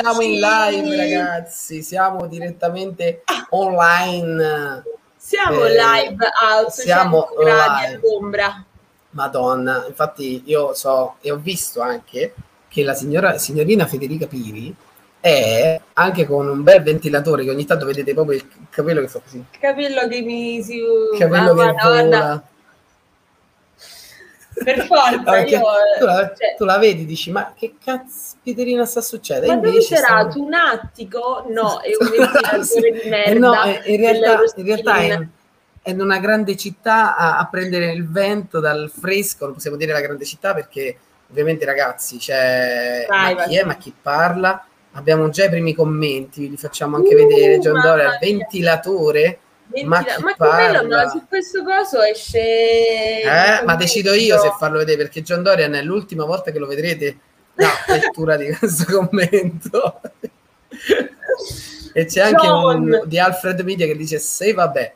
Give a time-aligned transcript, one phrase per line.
[0.00, 1.82] siamo in live, ragazzi.
[1.82, 4.82] Siamo direttamente online.
[5.16, 8.64] Siamo eh, live a siamo gradi all'ombra.
[9.10, 12.34] Madonna, infatti io so e ho visto anche
[12.68, 14.74] che la signora, signorina Federica Piri
[15.20, 19.20] è anche con un bel ventilatore che ogni tanto vedete proprio il capello che fa
[19.20, 19.44] così.
[19.58, 20.82] Capello che mi si...
[21.16, 22.42] capello ah, che vola
[24.62, 25.60] per forza io,
[25.98, 29.54] tu, la, cioè, tu, la, vedi dici ma che cazzo Pieterina sta succedendo?
[29.54, 30.38] Ma dove c'era sta...
[30.38, 31.44] un attico?
[31.48, 33.38] No è un ventilatore di merda.
[33.38, 35.26] No, in realtà, in realtà è,
[35.82, 39.92] è, in una grande città a, a, prendere il vento dal fresco non possiamo dire
[39.92, 40.96] la grande città perché
[41.30, 44.66] ovviamente ragazzi c'è Vai, ma chi è ma chi parla?
[44.92, 47.58] Abbiamo già i primi commenti li facciamo anche uh, vedere.
[47.58, 49.40] John Doria ventilatore
[49.84, 53.22] ma, ma quello no, su questo coso esce.
[53.22, 56.66] Eh, ma decido io se farlo vedere perché John Dorian è l'ultima volta che lo
[56.66, 57.18] vedrete
[57.54, 60.00] la lettura di questo commento.
[61.92, 62.82] e c'è anche John.
[62.82, 64.94] un di Alfred Media che dice: Se vabbè,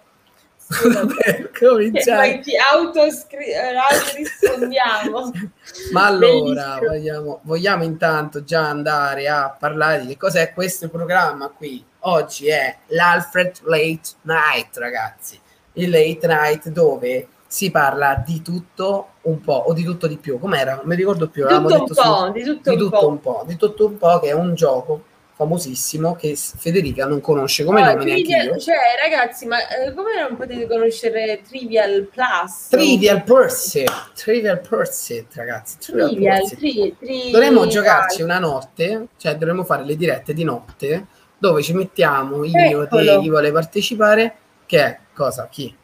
[1.16, 2.40] per cominciare.
[2.40, 5.32] Ti autorispondiamo.
[5.92, 11.82] Ma allora, vogliamo, vogliamo intanto già andare a parlare di che cos'è questo programma qui.
[12.08, 15.38] Oggi è l'Alfred Late Night, ragazzi.
[15.74, 20.38] Il Late Night dove si parla di tutto un po' o di tutto di più.
[20.38, 20.76] Com'era?
[20.76, 21.46] Non mi ricordo più.
[21.46, 23.30] Di tutto, un po', su, di tutto, di tutto un, po'.
[23.30, 23.44] un po'.
[23.46, 27.84] Di tutto un po' che è un gioco famosissimo che Federica non conosce come oh,
[27.84, 32.68] nome trivial, Cioè, ragazzi, ma eh, come non potete conoscere Trivial Plus?
[32.70, 35.76] Trivial Pursuit, Trivial Pursuit, ragazzi.
[35.78, 41.06] Trivial, trivial tri, tri, dovremmo giocarci una notte, cioè dovremmo fare le dirette di notte
[41.38, 43.04] dove ci mettiamo io, Eccolo.
[43.04, 44.34] te, chi vuole partecipare,
[44.66, 45.48] che è cosa?
[45.50, 45.74] Chi?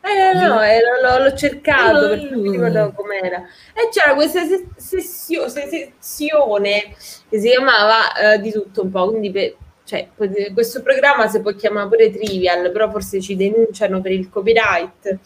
[0.00, 3.42] Eh, no, no, eh, l'ho, l'ho, cercato perché non mi ricordo com'era.
[3.74, 4.40] E c'era questa
[4.76, 6.94] sessio, sessione
[7.28, 10.08] che si chiamava uh, di tutto un po', quindi per, cioè,
[10.52, 15.18] questo programma si può chiamare pure Trivial, però forse ci denunciano per il copyright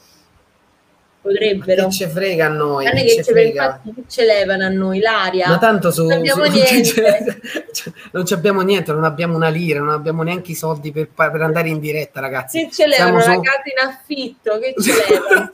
[1.22, 1.82] potrebbero.
[1.82, 2.86] Ma che ci frega a noi?
[2.86, 5.48] È che, ce, infatti, ce levano a noi l'aria.
[5.48, 7.40] Ma tanto su, non abbiamo su, niente.
[8.10, 11.68] non abbiamo niente, non abbiamo una lira, non abbiamo neanche i soldi per, per andare
[11.68, 12.58] in diretta, ragazzi.
[12.64, 15.50] Che ce levano Siamo la casa in affitto, che ci levano?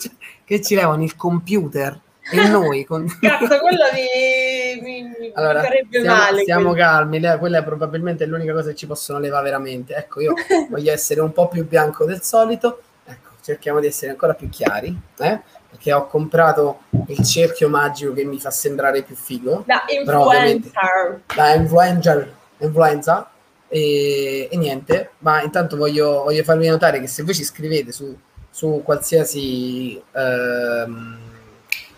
[0.48, 2.00] che ci levano il computer
[2.30, 3.06] e noi con...
[3.20, 8.52] cazzo quello mi, mi, allora, mi farebbe stiamo, male stiamo calmi quella è probabilmente l'unica
[8.52, 10.34] cosa che ci possono levare veramente ecco io
[10.68, 14.96] voglio essere un po' più bianco del solito ecco cerchiamo di essere ancora più chiari
[15.18, 15.40] eh?
[15.68, 19.64] Perché ho comprato il cerchio magico che mi fa sembrare più figo.
[19.66, 21.22] Da influencer.
[21.34, 22.34] Da influencer.
[22.58, 23.30] influenza.
[23.68, 28.16] E, e, niente, ma intanto voglio, voglio, farvi notare che se voi ci scrivete su,
[28.50, 31.18] su qualsiasi ehm,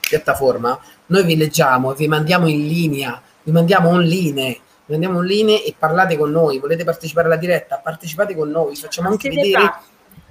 [0.00, 0.76] piattaforma,
[1.06, 6.16] noi vi leggiamo, vi mandiamo in linea, vi mandiamo online, vi mandiamo online e parlate
[6.16, 6.58] con noi.
[6.58, 7.76] Volete partecipare alla diretta?
[7.76, 9.52] Partecipate con noi, facciamo anche vedere.
[9.52, 9.80] Fa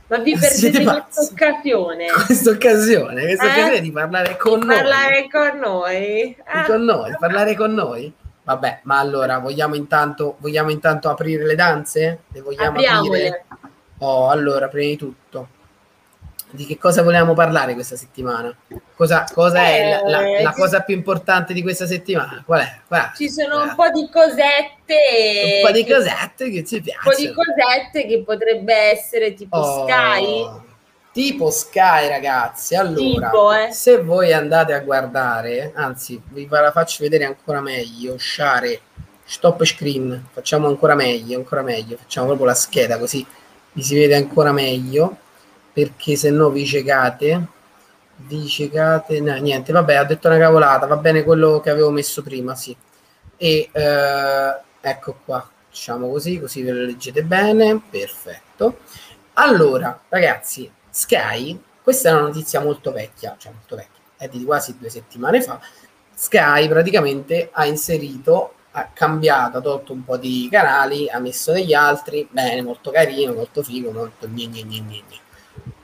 [0.09, 2.07] ma vi perdete questa occasione.
[2.25, 3.47] Questa occasione, questa eh?
[3.47, 4.75] occasione di parlare con di noi.
[4.75, 6.37] Parlare con noi.
[6.45, 6.65] Ah.
[6.65, 8.13] Con noi, parlare con noi.
[8.43, 12.23] Vabbè, ma allora vogliamo intanto, vogliamo intanto aprire le danze?
[12.29, 13.27] Le vogliamo Apriamole.
[13.27, 13.45] aprire?
[13.99, 15.47] Oh, allora, prima di tutto,
[16.51, 18.55] di che cosa volevamo parlare questa settimana?
[18.95, 22.43] Cosa, cosa eh, è la, la, la, cosa più importante di questa settimana?
[22.45, 22.79] Qual è?
[22.87, 25.61] Qual Ci sono un po' di cosette.
[25.61, 27.09] Un po' di cosette che ci piacciono.
[27.09, 30.49] Un po' di cosette che potrebbe essere tipo oh, Sky.
[31.11, 32.75] Tipo Sky, ragazzi.
[32.75, 33.71] Allora, tipo, eh.
[33.71, 38.17] se voi andate a guardare, anzi, vi la faccio vedere ancora meglio.
[38.17, 38.81] Share,
[39.23, 40.27] stop screen.
[40.31, 41.95] Facciamo ancora meglio, ancora meglio.
[41.97, 43.25] Facciamo proprio la scheda così
[43.71, 45.17] vi si vede ancora meglio
[45.71, 47.47] perché se no vi cecate
[48.17, 52.21] vi cecate no, niente vabbè ha detto una cavolata va bene quello che avevo messo
[52.21, 52.75] prima sì.
[53.37, 58.79] E eh, ecco qua facciamo così così ve lo leggete bene perfetto.
[59.33, 64.77] Allora ragazzi Sky questa è una notizia molto vecchia cioè molto vecchia è di quasi
[64.77, 65.59] due settimane fa.
[66.13, 71.73] Sky praticamente ha inserito ha cambiato, ha tolto un po' di canali, ha messo degli
[71.73, 75.03] altri, bene, molto carino, molto figo, molto gne gne gne gne.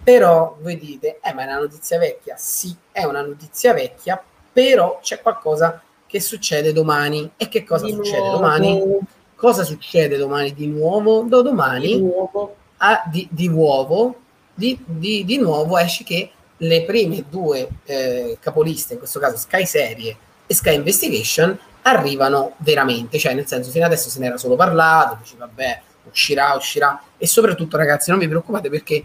[0.03, 2.35] Però voi dite, eh ma è una notizia vecchia?
[2.37, 7.31] Sì, è una notizia vecchia, però c'è qualcosa che succede domani.
[7.37, 8.35] E che cosa di succede nuovo.
[8.37, 8.99] domani?
[9.35, 11.23] Cosa succede domani di nuovo?
[11.23, 14.15] Do domani, di nuovo, a, di, di, nuovo,
[14.53, 19.65] di, di, di nuovo esce che le prime due eh, capoliste, in questo caso Sky
[19.65, 24.55] Serie e Sky Investigation, arrivano veramente, cioè nel senso fino adesso se ne era solo
[24.55, 29.03] parlato, dici vabbè uscirà, uscirà e soprattutto ragazzi non vi preoccupate perché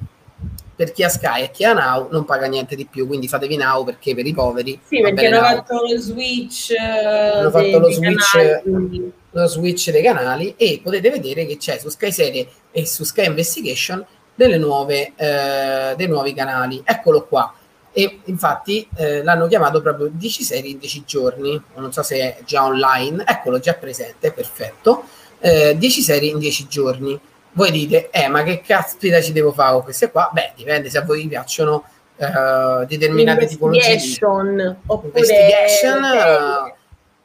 [0.81, 3.55] per chi ha Sky e chi ha Now non paga niente di più, quindi fatevi
[3.59, 4.81] Now perché per i poveri...
[4.82, 6.73] Sì, perché hanno fatto lo switch...
[6.75, 11.91] Hanno fatto lo switch, canali, lo switch dei canali e potete vedere che c'è su
[11.91, 14.03] Sky Serie e su Sky Investigation
[14.35, 16.81] delle nuove, eh, dei nuovi canali.
[16.83, 17.55] Eccolo qua.
[17.93, 21.62] E infatti eh, l'hanno chiamato proprio 10 serie in 10 giorni.
[21.75, 25.05] Non so se è già online, eccolo già presente, perfetto.
[25.41, 27.21] Eh, 10 serie in 10 giorni
[27.52, 30.31] voi dite, eh, ma che caspita ci devo fare con queste qua?
[30.32, 31.85] Beh, dipende se a voi vi piacciono
[32.17, 33.99] uh, determinate tipologie.
[34.87, 35.12] Oppure...
[35.19, 36.02] Investigation,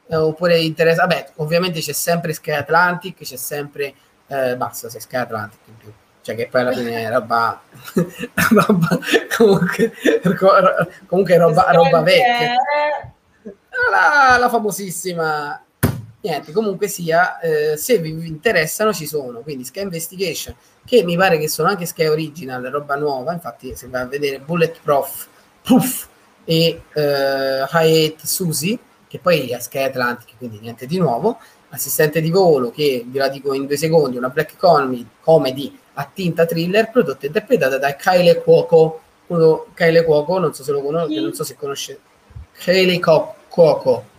[0.07, 1.01] uh, oppure interessa.
[1.01, 3.93] Vabbè, ovviamente c'è sempre Sky Atlantic, c'è sempre.
[4.27, 5.93] Uh, basta, c'è Sky Atlantic in più.
[6.21, 7.61] Cioè, che poi alla fine è roba.
[8.49, 8.99] roba
[9.37, 9.91] comunque,
[11.05, 12.55] comunque roba, roba vecchia.
[13.91, 15.64] La, la famosissima
[16.25, 21.37] niente, comunque sia, eh, se vi interessano ci sono, quindi Sky Investigation, che mi pare
[21.37, 25.27] che sono anche Sky Original, roba nuova, infatti se vai a vedere Bulletproof
[25.61, 26.07] Proof
[26.43, 28.77] e eh, Hyatt Susi,
[29.07, 31.37] che poi è Sky Atlantic, quindi niente di nuovo,
[31.69, 36.09] assistente di volo, che vi la dico in due secondi, una black comedy, comedy a
[36.11, 40.81] tinta thriller, prodotta e interpretata da Kyle Cuoco, uno, Kyle Cuoco, non so se lo
[40.81, 41.99] conosco, non so se conosce
[42.57, 44.13] Kyle Cuoco,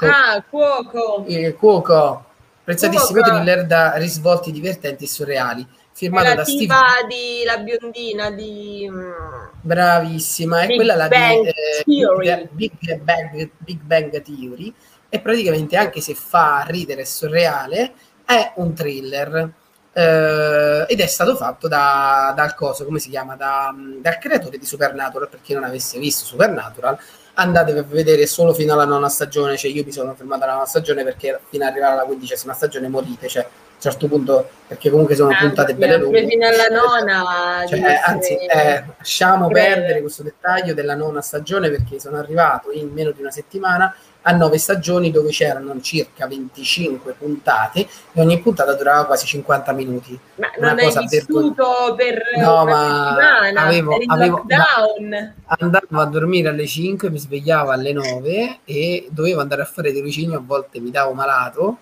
[0.00, 1.24] Ah, Cuoco.
[1.28, 2.24] Il Cuoco.
[2.64, 3.36] Prezzatissimo Cuoco.
[3.36, 5.66] thriller da risvolti divertenti e surreali.
[5.92, 6.74] Firmato da Steve.
[7.08, 8.88] di La biondina di...
[8.90, 9.12] Mm,
[9.60, 11.50] Bravissima, è quella la Bang
[11.84, 14.74] di eh, Big, Bang, Big Bang Theory.
[15.08, 17.92] E praticamente, anche se fa ridere e surreale,
[18.24, 19.52] è un thriller.
[19.94, 23.36] Uh, ed è stato fatto da, dal coso, come si chiama?
[23.36, 26.98] Da, dal creatore di Supernatural, per chi non avesse visto Supernatural,
[27.34, 30.66] andatevi a vedere solo fino alla nona stagione, cioè io mi sono fermato alla nona
[30.66, 34.88] stagione perché fino ad arrivare alla quindicesima stagione morite, cioè a un certo punto, perché
[34.90, 36.26] comunque sono ah, puntate belle lunghe.
[36.26, 37.66] Fino alla nona.
[37.66, 39.74] Cioè, eh, anzi, eh, lasciamo credo.
[39.74, 43.94] perdere questo dettaglio della nona stagione perché sono arrivato in meno di una settimana
[44.26, 50.18] a nove stagioni dove c'erano circa 25 puntate e ogni puntata durava quasi 50 minuti.
[50.36, 53.16] Ma una non cosa hai vissuto per no, ma
[53.54, 59.62] avevo, avevo no, andavo a dormire alle 5, mi svegliavo alle 9 e dovevo andare
[59.62, 61.76] a fare tirocinio, a volte mi davo malato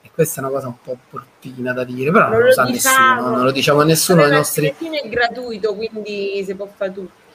[0.00, 2.64] e questa è una cosa un po' portina da dire, però non, non lo, sa
[2.64, 4.66] diciamo, nessuno, non lo diciamo a nessuno dei nostri...
[4.78, 7.26] è gratuito, quindi si può fare tutto.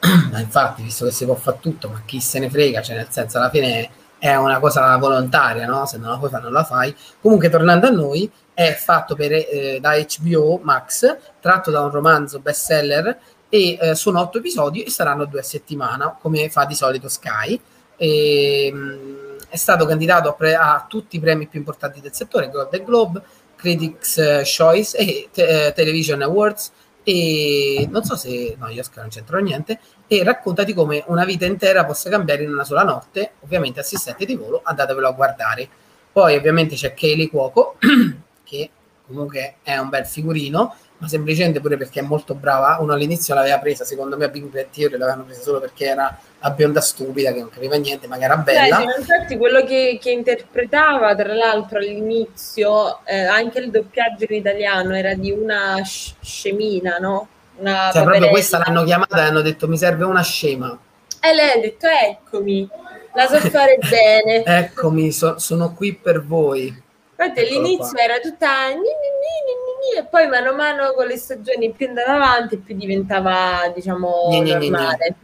[0.32, 3.08] Ma infatti, visto che si può fare tutto, ma chi se ne frega, cioè nel
[3.10, 5.86] senso alla fine è una cosa volontaria, no?
[5.86, 6.94] Se non la puoi fare, non la fai.
[7.20, 12.40] Comunque, tornando a noi, è fatto per, eh, da HBO Max, tratto da un romanzo
[12.40, 13.18] bestseller
[13.48, 17.60] e eh, sono otto episodi e saranno due a settimana, come fa di solito Sky.
[17.96, 22.12] E, mh, mm, è stato candidato a, pre- a, tutti i premi più importanti del
[22.12, 23.22] settore, Golden Globe,
[23.56, 26.70] Critics Choice e te- eh, Television Awards
[27.08, 31.46] e non so se no, io non c'entro niente e racconta di come una vita
[31.46, 33.32] intera possa cambiare in una sola notte.
[33.40, 35.66] Ovviamente assistente di volo andatevelo a guardare.
[36.12, 37.76] Poi ovviamente c'è Kaylee Cuoco
[38.44, 38.70] che
[39.06, 42.78] comunque è un bel figurino ma semplicemente pure perché è molto brava.
[42.80, 46.18] Uno all'inizio l'aveva presa, secondo me a Big Bang Theory l'avevano presa solo perché era
[46.40, 48.78] la bionda stupida che non capiva niente, ma che era bella.
[48.78, 54.94] Beh, infatti quello che, che, interpretava, tra l'altro all'inizio, eh, anche il doppiaggio in italiano
[54.94, 57.28] era di una scemina, no?
[57.58, 60.78] Una cioè, proprio questa l'hanno chiamata e hanno detto mi serve una scema.
[61.20, 62.68] E lei ha detto eccomi,
[63.14, 64.44] la so fare bene.
[64.44, 66.86] eccomi, so, sono qui per voi.
[67.20, 68.02] Infatti all'inizio qua.
[68.02, 69.67] era tutta ni, ni, ni,
[69.98, 75.16] e poi mano a mano con le stagioni più andava avanti più diventava diciamo normale.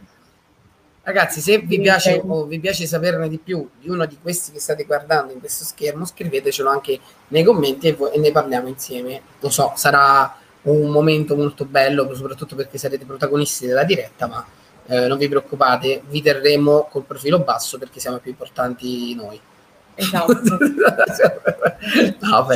[1.03, 4.59] Ragazzi, se vi piace o vi piace saperne di più di uno di questi che
[4.59, 9.21] state guardando in questo schermo, scrivetecelo anche nei commenti e, e ne parliamo insieme.
[9.39, 14.43] Lo so, sarà un momento molto bello, soprattutto perché sarete protagonisti della diretta, ma
[14.87, 19.39] eh, non vi preoccupate, vi terremo col profilo basso perché siamo più importanti noi.
[19.93, 20.33] Esatto.
[22.19, 22.47] no,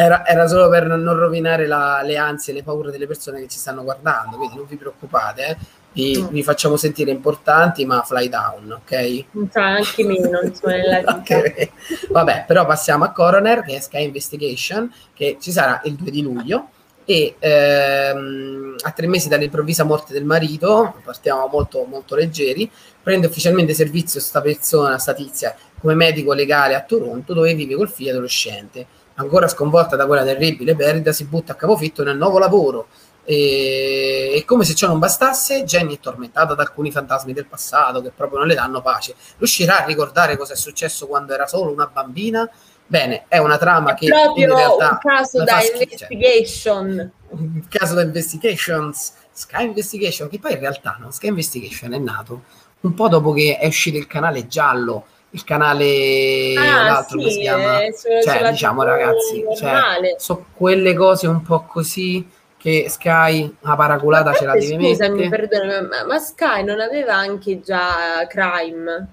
[0.00, 3.48] era, era, solo per non rovinare la, le ansie e le paure delle persone che
[3.48, 5.56] ci stanno guardando, quindi non vi preoccupate, eh.
[5.92, 9.24] vi, vi, facciamo sentire importanti, ma fly down, ok?
[9.54, 11.72] anche meno, okay.
[12.10, 16.22] Vabbè, però passiamo a Coroner, che è Sky Investigation, che ci sarà il 2 di
[16.22, 16.68] luglio
[17.04, 22.70] e ehm, a tre mesi dall'improvvisa morte del marito, partiamo molto, molto leggeri,
[23.02, 27.90] prende ufficialmente servizio sta persona, sta tizia, come medico legale a Toronto, dove vive col
[27.90, 28.86] figlio adolescente.
[29.18, 32.88] Ancora sconvolta da quella terribile perdita, si butta a capofitto nel nuovo lavoro.
[33.24, 38.00] E, e come se ciò non bastasse, Jenny è tormentata da alcuni fantasmi del passato
[38.00, 39.14] che proprio non le danno pace.
[39.36, 42.50] Riuscirà a ricordare cosa è successo quando era solo una bambina
[42.90, 47.12] Bene, è una trama È che proprio in realtà un caso da investigation.
[47.28, 52.44] un caso da investigations, Sky Investigation, che poi in realtà no, Sky Investigation è nato
[52.80, 57.30] un po' dopo che è uscito il canale giallo, il canale Ah, l'altro che sì,
[57.32, 59.80] si chiama, eh, su- cioè diciamo ragazzi, cioè,
[60.18, 65.28] so quelle cose un po' così che Sky a paraculata ce la deve Scusami, mettere.
[65.28, 69.06] perdonami, ma, ma Sky non aveva anche già Crime?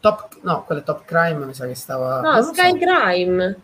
[0.00, 2.20] Top, no, quella Top Crime mi sa che stava...
[2.20, 2.76] No, Sky so.
[2.78, 3.56] Crime.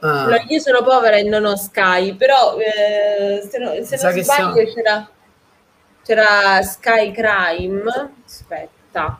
[0.00, 4.12] Ah, No, io sono povera e non ho Sky, però eh, se, no- se non
[4.12, 5.08] sbaglio siamo- c'era,
[6.04, 8.12] c'era Sky Crime.
[8.24, 9.18] Aspetta,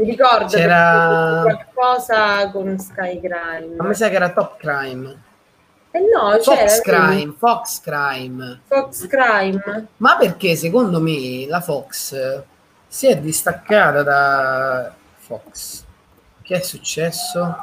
[0.00, 3.74] mi ricordo che C'era- c'era qualcosa con Sky Crime.
[3.76, 5.22] ma mi sa che era Top Crime.
[5.92, 6.82] Eh no, c'era Fox vedi?
[6.82, 8.60] Crime, Fox Crime.
[8.66, 9.86] Fox Crime.
[9.96, 12.42] Ma perché secondo me la Fox
[12.86, 15.84] si è distaccata da Fox?
[16.42, 17.56] Che è successo?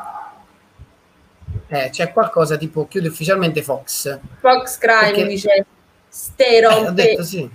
[1.69, 4.19] Eh, c'è qualcosa tipo chiude ufficialmente Fox.
[4.39, 5.65] Fox Crime Perché- dice
[6.09, 7.49] Stay Eh, ho detto sì.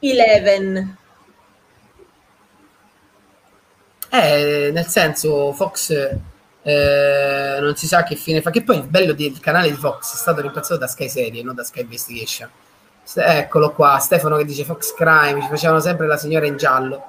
[0.00, 0.96] Eleven.
[4.14, 5.90] Eh, nel senso Fox
[6.64, 8.50] eh, non si sa che fine fa.
[8.50, 11.54] Che poi il bello del canale di Fox è stato rimpiazzato da Sky Serie, non
[11.54, 12.50] da Sky Investigation.
[13.14, 17.02] Eccolo qua, Stefano che dice Fox Crime, ci facevano sempre la signora in giallo.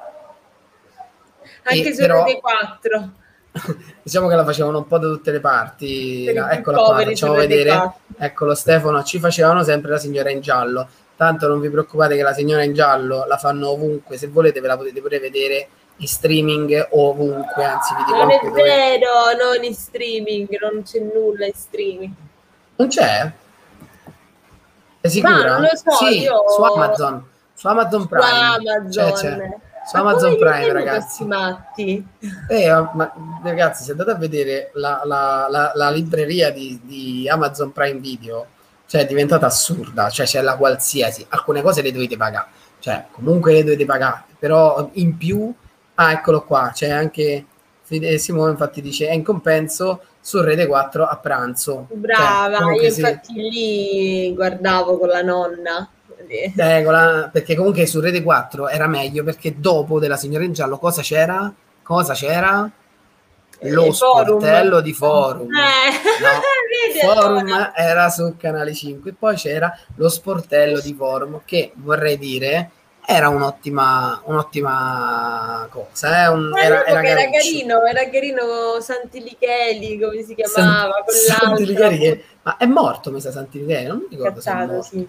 [1.63, 3.09] Anche E su però- Rete 4.
[4.01, 6.31] diciamo che la facevano un po' da tutte le parti.
[6.33, 7.69] No, eccola qua, facciamo vedere.
[7.69, 7.93] 4.
[8.17, 10.87] Eccolo Stefano, ci facevano sempre la signora in giallo.
[11.17, 14.67] Tanto non vi preoccupate che la signora in giallo la fanno ovunque, se volete ve
[14.67, 19.07] la potete pure vedere in streaming ovunque, anzi vi dico Non è anche dove- vero,
[19.53, 22.13] non in streaming, non c'è nulla in streaming.
[22.75, 23.31] Non c'è?
[25.01, 25.59] Sei sicura?
[25.59, 28.25] Ma so, sì, io- su Amazon, su Amazon Su Prime.
[28.29, 28.89] Amazon.
[28.89, 29.37] C'è, c'è.
[29.85, 31.25] Su Ma Amazon Prime, ragazzi.
[31.25, 32.07] matti?
[32.49, 37.73] Eh, ma ragazzi, se andate a vedere la, la- la- la libreria di, di Amazon
[37.73, 38.45] Prime Video,
[38.87, 42.47] cioè è diventata assurda, cioè c'è la qualsiasi, alcune cose le dovete pagare,
[42.79, 45.53] cioè comunque le dovete pagare, però in più,
[45.95, 47.45] ah eccolo qua, c'è anche,
[47.83, 51.85] Fide- Simone infatti dice, è in compenso su Rete 4 a pranzo.
[51.89, 55.89] Cioè, Brava, comunque io infatti lì guardavo con la nonna.
[56.27, 60.53] Eh, con la- perché comunque su Rete 4 era meglio perché dopo della signora in
[60.53, 61.51] giallo cosa c'era?
[61.83, 62.69] Cosa c'era?
[63.65, 64.25] Lo Eh, forum.
[64.37, 65.49] sportello di forum.
[65.53, 71.71] Eh, No, forum era su canale 5 e poi c'era lo sportello di forum che
[71.75, 72.69] vorrei dire
[73.05, 80.35] era un'ottima un'ottima cosa eh, un- era, era era carino, era carino Santilicheli, come si
[80.35, 81.03] chiamava?
[81.05, 85.01] Che- ma è morto mi sa Santilicheri non mi ricordo se è morto sì.
[85.01, 85.07] è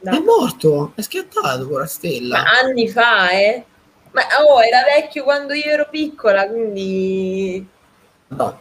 [0.00, 0.20] Dai.
[0.20, 3.64] morto è schiattato con la stella Ma anni fa, eh?
[4.12, 7.66] Ma oh, era vecchio quando io ero piccola, quindi
[8.28, 8.58] No.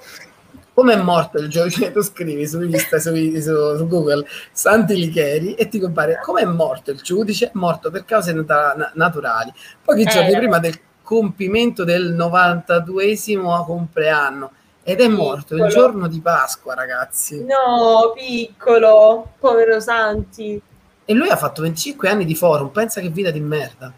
[0.78, 1.92] Come è morto il giudice?
[1.92, 6.46] Tu scrivi su, Insta, su, su- su Google Santi Licheri e ti compare come è
[6.46, 7.48] morto il giudice?
[7.48, 9.52] È morto per cause nata- na- naturali.
[9.84, 10.06] Pochi Eh.
[10.06, 14.52] giorni prima del compimento del 92esimo compleanno
[14.84, 15.70] ed è morto il Piccolo.
[15.70, 17.44] giorno di Pasqua, ragazzi.
[17.44, 20.62] no, piccolo, povero Santi.
[21.06, 22.68] E lui ha fatto 25 anni di forum.
[22.70, 23.92] Pensa che vita di merda.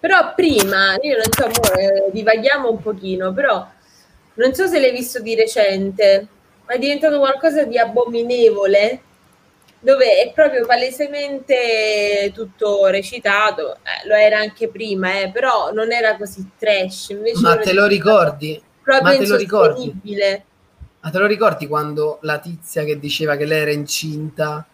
[0.00, 3.66] Però prima, io non so, mo, eh, divaghiamo un pochino, però
[4.34, 6.26] non so se l'hai visto di recente,
[6.66, 9.02] ma è diventato qualcosa di abominevole,
[9.84, 16.16] dove è proprio palesemente tutto recitato, eh, lo era anche prima, eh, però non era
[16.16, 18.60] così trash, invece Ma te lo ricordi?
[18.82, 19.94] Proprio Ma te lo ricordi?
[21.00, 24.66] Ma te lo ricordi quando la tizia che diceva che lei era incinta?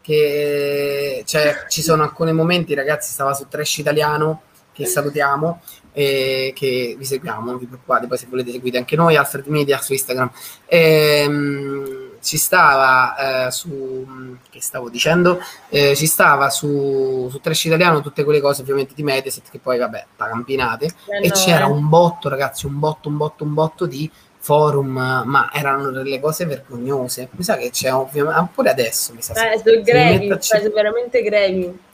[0.00, 4.42] Che cioè, ci sono alcuni momenti, ragazzi, stava su Trash Italiano,
[4.72, 5.60] che salutiamo,
[5.98, 9.80] e che vi seguiamo, non vi preoccupate, poi se volete seguite anche noi, Alfred Media
[9.80, 10.30] su Instagram.
[10.66, 18.02] Ehm, ci stava eh, su, che stavo dicendo, Eh, ci stava su, su Trash Italiano
[18.02, 21.70] tutte quelle cose ovviamente di Mediaset che poi vabbè, pagampinate Eh e no, c'era eh.
[21.70, 26.44] un botto, ragazzi, un botto, un botto, un botto di forum, ma erano delle cose
[26.44, 27.30] vergognose.
[27.30, 29.32] Mi sa che c'è ovviamente, pure adesso mi sa.
[29.32, 31.84] Eh, sono grevi, cioè, veramente grevi.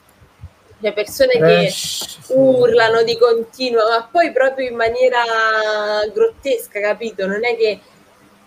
[0.83, 2.33] Cioè, persone che sì.
[2.33, 5.21] urlano di continuo, ma poi proprio in maniera
[6.13, 7.25] grottesca, capito?
[7.25, 7.79] Non è che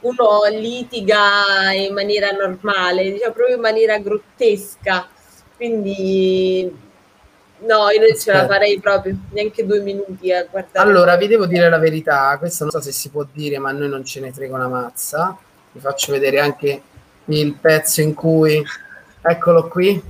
[0.00, 5.09] uno litiga in maniera normale, diciamo proprio in maniera grottesca.
[5.57, 6.71] Quindi
[7.61, 10.87] no, io non ce la farei proprio, neanche due minuti a guardare.
[10.87, 13.73] Allora, vi devo dire la verità, questo non so se si può dire, ma a
[13.73, 15.35] noi non ce ne frega una mazza.
[15.73, 16.83] Vi faccio vedere anche
[17.25, 18.62] il pezzo in cui,
[19.23, 20.02] eccolo qui,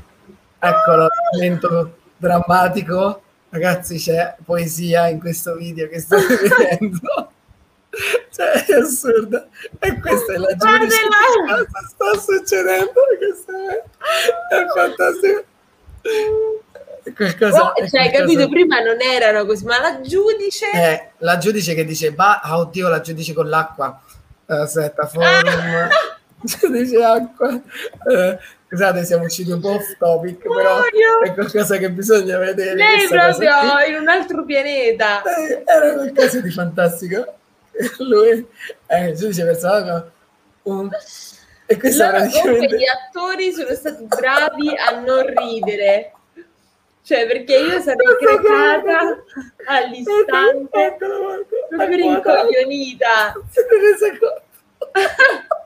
[0.58, 3.22] eccolo, il momento drammatico.
[3.48, 6.26] Ragazzi, c'è poesia in questo video che state
[6.58, 7.30] vedendo.
[8.30, 11.00] cioè è assurda e questa è la giudice
[11.46, 15.44] cosa sta succedendo questa è, è fantastico
[17.14, 18.48] qualcosa, oh, cioè, capito?
[18.48, 20.70] Prima non erano così, ma la giudice.
[20.72, 24.00] Eh, la giudice che dice, bah, oh, oddio, la giudice con l'acqua.
[24.46, 25.48] Aspetta, forum.
[25.48, 25.88] Ah!
[26.42, 27.50] giudice acqua.
[27.50, 30.82] Eh, scusate, siamo usciti un po' off topic, però
[31.22, 32.74] è qualcosa che bisogna vedere.
[32.74, 33.54] Lei proprio
[33.88, 35.22] in un altro pianeta.
[35.22, 37.34] Eh, era qualcosa di fantastico.
[37.98, 38.46] Lui
[38.86, 40.10] è eh, il giudice personale.
[40.62, 40.88] Un...
[41.68, 42.76] E questo praticamente...
[42.76, 46.12] gli attori sono stati bravi a non ridere
[47.06, 49.22] cioè, perché io sarei crecata
[49.66, 53.32] all'istante, proprio rincoglionita.
[53.48, 54.42] Siete resa conto?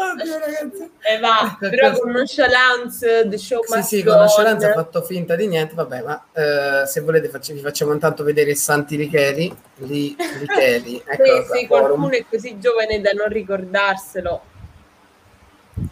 [0.00, 0.90] Oddio, ragazzi.
[1.00, 5.36] E eh, va, però con nonchalance the show Sì, sì, con nonchalance ha fatto finta
[5.36, 10.16] di niente, vabbè, ma eh, se volete facci, vi facciamo intanto vedere Santi Richeri, li,
[10.38, 14.42] Richeri, ecco, sì, sì, qualcuno è così giovane da non ricordarselo.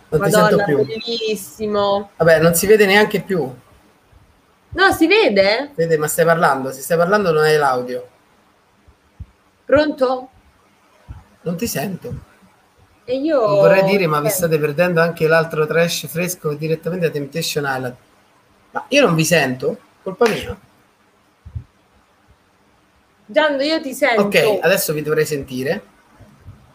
[0.08, 2.10] Non Madonna, bellissimo.
[2.16, 3.40] Vabbè, non si vede neanche più.
[4.70, 5.72] No, si vede?
[5.74, 6.72] Vede, ma stai parlando?
[6.72, 8.08] Se stai parlando non hai l'audio.
[9.66, 10.28] Pronto?
[11.42, 12.27] Non ti sento.
[13.10, 13.40] E io...
[13.40, 17.96] Non vorrei dire, ma vi state perdendo anche l'altro trash fresco direttamente da Temptation Island.
[18.72, 19.78] Ma io non vi sento?
[20.02, 20.54] Colpa mia.
[23.24, 24.24] Giando, io ti sento.
[24.24, 25.82] Ok, adesso vi dovrei sentire.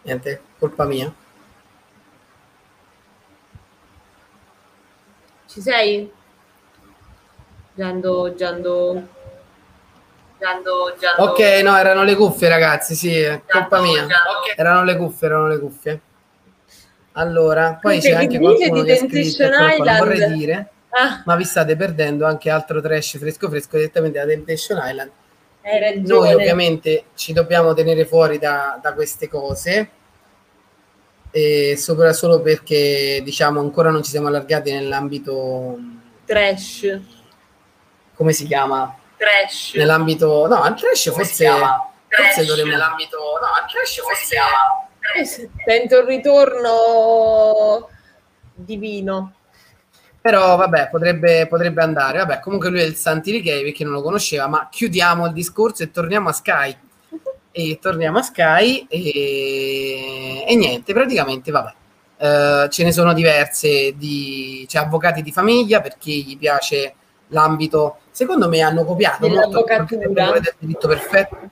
[0.02, 1.14] Niente, colpa mia.
[5.46, 6.12] Ci sei?
[7.74, 9.06] Giando, Giando,
[10.40, 11.22] Giando, Giando.
[11.30, 12.96] Ok, no, erano le cuffie, ragazzi.
[12.96, 14.02] Sì, è colpa mia.
[14.02, 14.54] Okay.
[14.56, 16.00] Erano le cuffie, erano le cuffie.
[17.16, 21.22] Allora, poi c'è anche qualcuno che ha scritto, non vorrei dire, ah.
[21.24, 25.10] ma vi state perdendo anche altro trash fresco fresco direttamente da Temptation Island.
[26.06, 29.90] Noi ovviamente ci dobbiamo tenere fuori da, da queste cose
[31.36, 35.76] e sopra solo perché diciamo ancora non ci siamo allargati nell'ambito
[36.24, 37.00] trash
[38.14, 38.96] come si chiama?
[39.16, 41.48] trash nell'ambito no il trash come forse,
[42.08, 44.83] forse dovremmo nell'ambito no il trash forse eh,
[45.24, 47.88] sento un ritorno
[48.54, 49.34] divino.
[50.20, 52.18] Però vabbè potrebbe, potrebbe andare.
[52.18, 55.82] Vabbè comunque lui è il Santi Richei perché non lo conosceva ma chiudiamo il discorso
[55.82, 56.76] e torniamo a Sky.
[57.50, 61.72] E torniamo a Sky e, e niente, praticamente vabbè.
[62.16, 66.94] Uh, ce ne sono diverse di cioè, avvocati di famiglia perché gli piace
[67.28, 71.50] l'ambito secondo me hanno copiato molto del diritto perfetto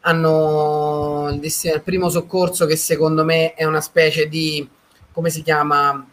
[0.00, 4.66] hanno il, il primo soccorso che secondo me è una specie di
[5.12, 6.06] come si chiama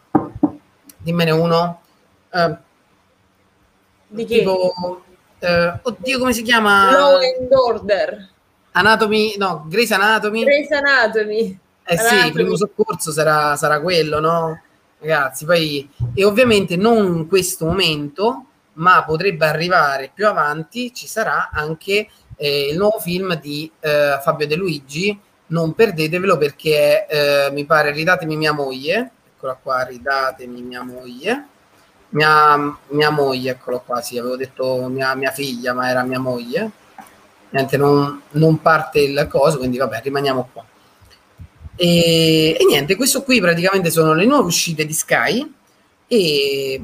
[0.98, 1.82] dimmene uno
[2.32, 2.56] uh,
[4.08, 4.40] di che?
[4.40, 5.02] tipo
[5.40, 8.36] uh, oddio come si chiama Law and Order
[8.78, 10.44] Anatomy, no, Grey's Anatomy.
[10.44, 11.60] Grey's Anatomy.
[11.84, 12.20] Eh Anatomy.
[12.22, 14.62] sì, il primo soccorso sarà, sarà quello, no?
[15.00, 15.90] Ragazzi, poi...
[16.14, 22.70] E ovviamente non in questo momento, ma potrebbe arrivare più avanti, ci sarà anche eh,
[22.70, 28.38] il nuovo film di eh, Fabio De Luigi, non perdetevelo perché eh, mi pare Ridatemi
[28.38, 31.48] mia moglie, eccola qua, Ridatemi mia moglie,
[32.10, 36.72] mia, mia moglie, eccolo qua, sì, avevo detto mia, mia figlia, ma era mia moglie,
[37.50, 40.66] niente, non, non parte il coso, quindi vabbè, rimaniamo qua.
[41.76, 45.54] E, e, niente, questo qui praticamente sono le nuove uscite di Sky
[46.08, 46.82] e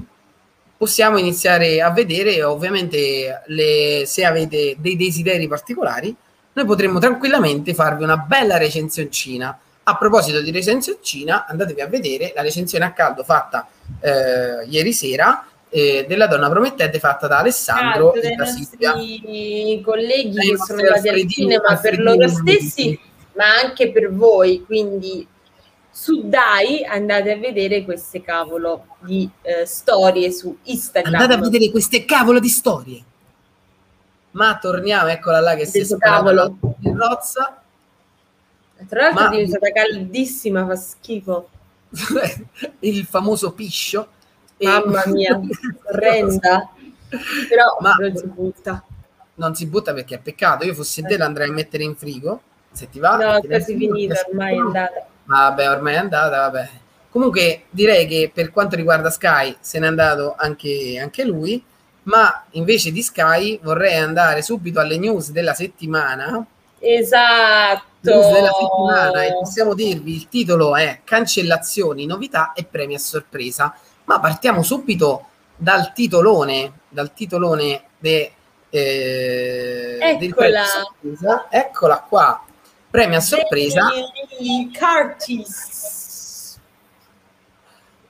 [0.84, 6.14] possiamo iniziare a vedere ovviamente le, se avete dei desideri particolari
[6.52, 12.42] noi potremmo tranquillamente farvi una bella recensioncina a proposito di recensioncina andatevi a vedere la
[12.42, 13.66] recensione a caldo fatta
[14.02, 18.94] eh, ieri sera eh, della donna promettente fatta da Alessandro ah, e da Silvia.
[18.96, 23.00] I colleghi che sono andati al cinema per loro stessi,
[23.36, 24.64] ma anche per voi.
[24.64, 25.26] Quindi
[25.96, 31.14] su Dai andate a vedere queste cavolo di eh, storie su Instagram.
[31.14, 33.04] Andate a vedere queste cavolo di storie.
[34.32, 37.62] Ma torniamo, eccola là che si è cavolo in rozza.
[38.88, 39.28] Tra l'altro ma...
[39.28, 41.50] è diventata caldissima, fa schifo.
[42.80, 44.08] il famoso piscio
[44.58, 45.40] Mamma mia,
[45.84, 46.70] orrenda.
[47.48, 48.84] Però Ma non si butta.
[49.36, 50.66] Non si butta perché è peccato.
[50.66, 52.42] Io fossi te l'andrei a mettere in frigo.
[52.72, 53.18] Se ti va.
[53.18, 55.08] No, è quasi finita, ormai è andata.
[55.26, 56.70] Vabbè, ormai è andata, vabbè.
[57.10, 61.64] Comunque direi che per quanto riguarda Sky se n'è andato anche, anche lui,
[62.04, 66.46] ma invece di Sky vorrei andare subito alle news della settimana.
[66.80, 67.92] Esatto.
[68.02, 73.74] News della settimana e possiamo dirvi il titolo è Cancellazioni, novità e premi a sorpresa.
[74.06, 78.32] Ma partiamo subito dal titolone, dal titolone de,
[78.70, 80.64] eh, Eccola.
[80.66, 81.46] sorpresa.
[81.50, 82.44] Eccola qua.
[82.94, 83.90] Premio a sorpresa.
[84.38, 86.60] Jamie Curtis.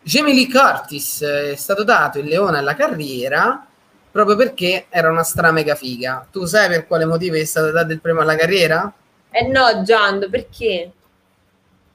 [0.02, 3.66] Jamie Lee Curtis eh, è stato dato il leone alla carriera
[4.12, 6.28] proprio perché era una stramega figa.
[6.30, 8.92] Tu sai per quale motivo è stato dato il premio alla carriera?
[9.32, 10.92] Eh no, Giando, perché?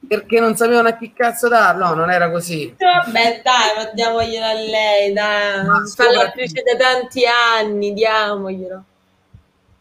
[0.09, 2.75] Perché non sapevano a chi cazzo darlo, no, non era così.
[2.75, 5.67] Vabbè, dai, ma diamoglielo a lei, dai.
[5.95, 8.85] Fa l'attrice da tanti anni, diamoglielo.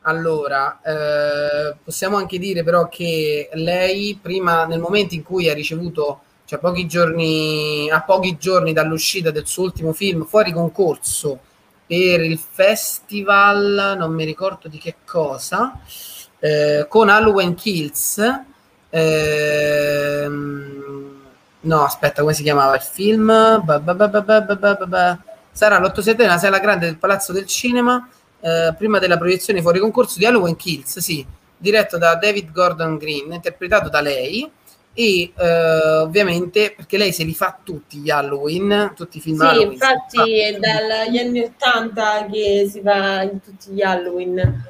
[0.07, 6.21] Allora, eh, possiamo anche dire però che lei prima, nel momento in cui ha ricevuto,
[6.45, 11.39] cioè pochi giorni, a pochi giorni dall'uscita del suo ultimo film fuori concorso
[11.85, 15.77] per il festival, non mi ricordo di che cosa,
[16.39, 18.17] eh, con Halloween Kills,
[18.89, 20.83] ehm,
[21.59, 23.27] no aspetta come si chiamava il film?
[25.51, 28.07] Sarà l'8 una sala grande del Palazzo del Cinema
[28.39, 31.25] eh, prima della proiezione fuori concorso di Halloween Kills, sì,
[31.57, 34.49] diretto da David Gordon Green, interpretato da lei
[34.93, 39.45] e eh, ovviamente perché lei se li fa tutti gli Halloween, tutti i film Sì,
[39.45, 39.71] Halloween.
[39.73, 44.65] infatti è dagli anni Ottanta che si fa in tutti gli Halloween.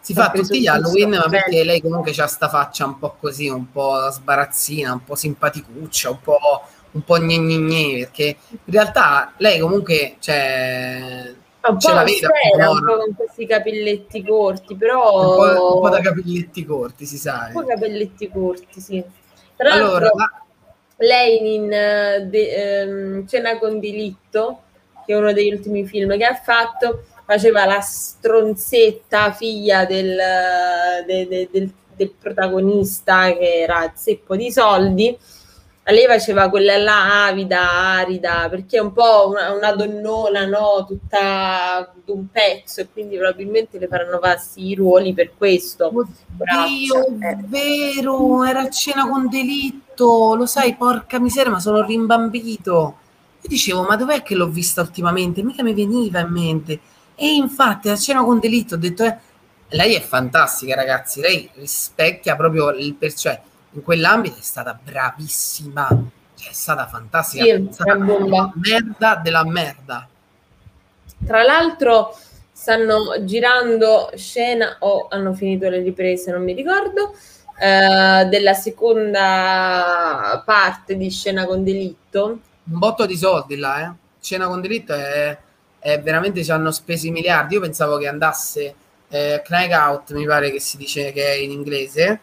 [0.00, 3.48] si fa tutti gli Halloween, ma perché lei comunque ha sta faccia un po' così,
[3.48, 6.38] un po' sbarazzina, un po' simpaticuccia, un po',
[6.92, 11.34] un po' gne gne gne, perché in realtà lei comunque, cioè,
[11.68, 16.00] un po' un un po' con questi capelletti corti, un però po', un po' da
[16.00, 17.44] capelletti corti, si sa.
[17.44, 17.52] un eh.
[17.52, 19.04] po' capelletti corti, sì.
[19.56, 20.42] Tra Allora, l'altro, la-
[20.98, 24.60] lei in eh, de- ehm, Cena con delitto,
[25.04, 30.16] che è uno degli ultimi film che ha fatto, faceva la stronzetta figlia del,
[31.06, 35.16] de- de- del- del protagonista che era zeppo di soldi.
[35.88, 40.84] A Lei faceva quella là avida, arida, perché è un po' una, una donnona, no?
[40.84, 45.86] Tutta d'un pezzo, e quindi probabilmente le faranno passi i ruoli per questo.
[45.86, 47.36] Oddio, eh.
[47.46, 52.96] vero, era a cena con delitto, lo sai, porca miseria, ma sono rimbambito.
[53.42, 55.44] Io dicevo, ma dov'è che l'ho vista ultimamente?
[55.44, 56.80] Mica mi veniva in mente.
[57.14, 59.16] E infatti, a cena con delitto, ho detto, eh,
[59.68, 63.40] lei è fantastica, ragazzi, lei rispecchia proprio il per- cioè,
[63.76, 65.88] in quell'ambito è stata bravissima,
[66.34, 68.52] cioè, è stata fantastica, Sì, è stata una bomba.
[68.54, 70.08] merda della merda.
[71.24, 72.16] Tra l'altro
[72.52, 77.14] stanno girando scena o hanno finito le riprese, non mi ricordo,
[77.58, 82.24] eh, della seconda parte di Scena con delitto.
[82.68, 83.92] un botto di soldi là, eh.
[84.20, 85.38] Cena con delitto è,
[85.78, 87.54] è veramente ci hanno speso i miliardi.
[87.54, 88.74] Io pensavo che andasse
[89.08, 92.20] eh, Knife Out, mi pare che si dice che è in inglese.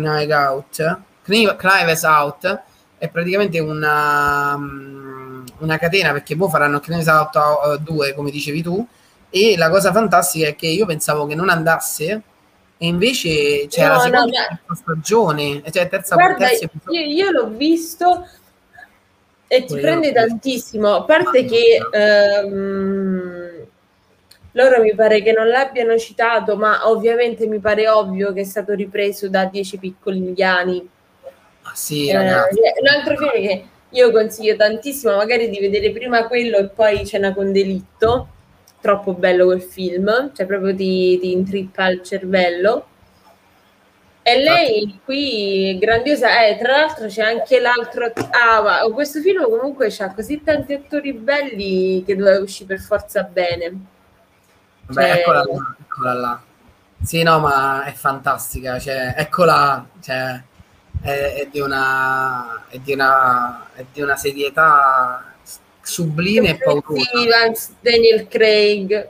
[0.00, 2.62] Knife Out, Knives Out
[2.98, 8.86] è praticamente una, mm, una catena perché poi faranno Knives Out 2, come dicevi tu.
[9.30, 12.22] E la cosa fantastica è che io pensavo che non andasse.
[12.78, 17.00] E invece c'è No, la no, seconda ma- terza stagione, cioè terza, Guarda, episodio.
[17.00, 18.28] io, io l'ho visto
[19.48, 23.66] e ti prende tantissimo, a parte che ehm,
[24.56, 28.72] loro mi pare che non l'abbiano citato, ma ovviamente mi pare ovvio che è stato
[28.74, 30.88] ripreso da Dieci piccoli indiani.
[31.62, 32.58] Ah, sì, Eh, ragazzi.
[32.80, 37.34] un altro film che io consiglio tantissimo, magari di vedere prima quello e poi Cena
[37.34, 38.28] con delitto.
[38.80, 42.86] Troppo bello quel film, cioè proprio ti, ti intrippa il cervello.
[44.22, 48.12] E lei qui è grandiosa, eh, tra l'altro c'è anche l'altro.
[48.30, 53.22] Ah, ma questo film comunque ha così tanti attori belli che doveva uscire per forza
[53.22, 53.94] bene.
[54.86, 56.42] Beh, Cioè- eccola là, eccola là.
[57.02, 58.78] Sì, no, ma è fantastica.
[58.78, 60.42] Cioè, eccola, cioè,
[61.02, 65.34] è, è di una, è di una, è di una serietà
[65.82, 67.72] sublime e paurosa.
[67.80, 69.08] Daniel Craig.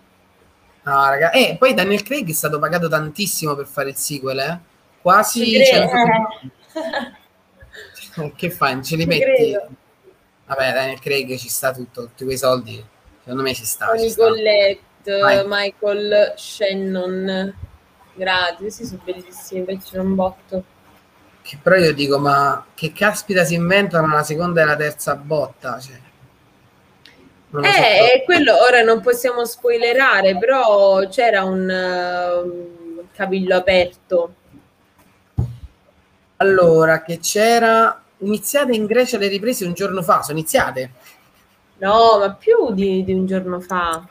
[0.82, 1.30] No, raga.
[1.30, 4.58] E poi Daniel Craig è stato pagato tantissimo per fare il sequel, eh?
[5.00, 5.86] Quasi Ci credo.
[5.88, 7.14] 100 milioni.
[8.34, 8.72] Che fai?
[8.74, 9.22] Non ce li Ci metti?
[9.24, 9.68] credo.
[10.46, 12.82] Vabbè, Daniel Craig ci sta tutto, tutti quei soldi.
[13.20, 13.86] Secondo me ci sta.
[13.88, 14.22] Tony Ci sta.
[14.24, 14.80] Collette,
[15.12, 15.44] Vai.
[15.46, 17.54] Michael Shannon.
[18.14, 20.64] Grazie, questi sono bellissimi, invece un botto.
[21.42, 25.78] Che però io dico, ma che caspita si inventano la seconda e la terza botta?
[25.78, 26.00] Cioè,
[27.50, 34.34] so Eh, è quello ora non possiamo spoilerare, però c'era un eh, cavillo aperto.
[36.38, 40.90] Allora, che c'era iniziate in Grecia le riprese un giorno fa, sono iniziate.
[41.78, 44.06] No, ma più di, di un giorno fa.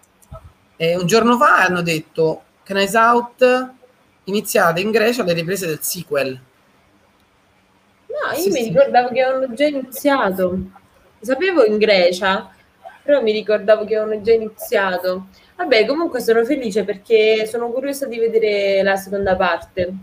[0.78, 3.70] E un giorno fa hanno detto Knives Out
[4.26, 6.40] iniziate in Grecia le riprese del sequel.
[8.08, 8.70] No, io Sì, mi sì.
[8.70, 10.58] ricordavo che avevano già iniziato.
[11.20, 12.50] Sapevo in Grecia,
[13.04, 15.28] però mi ricordavo che avevano già iniziato.
[15.56, 19.94] Vabbè, comunque sono felice perché sono curiosa di vedere la seconda parte.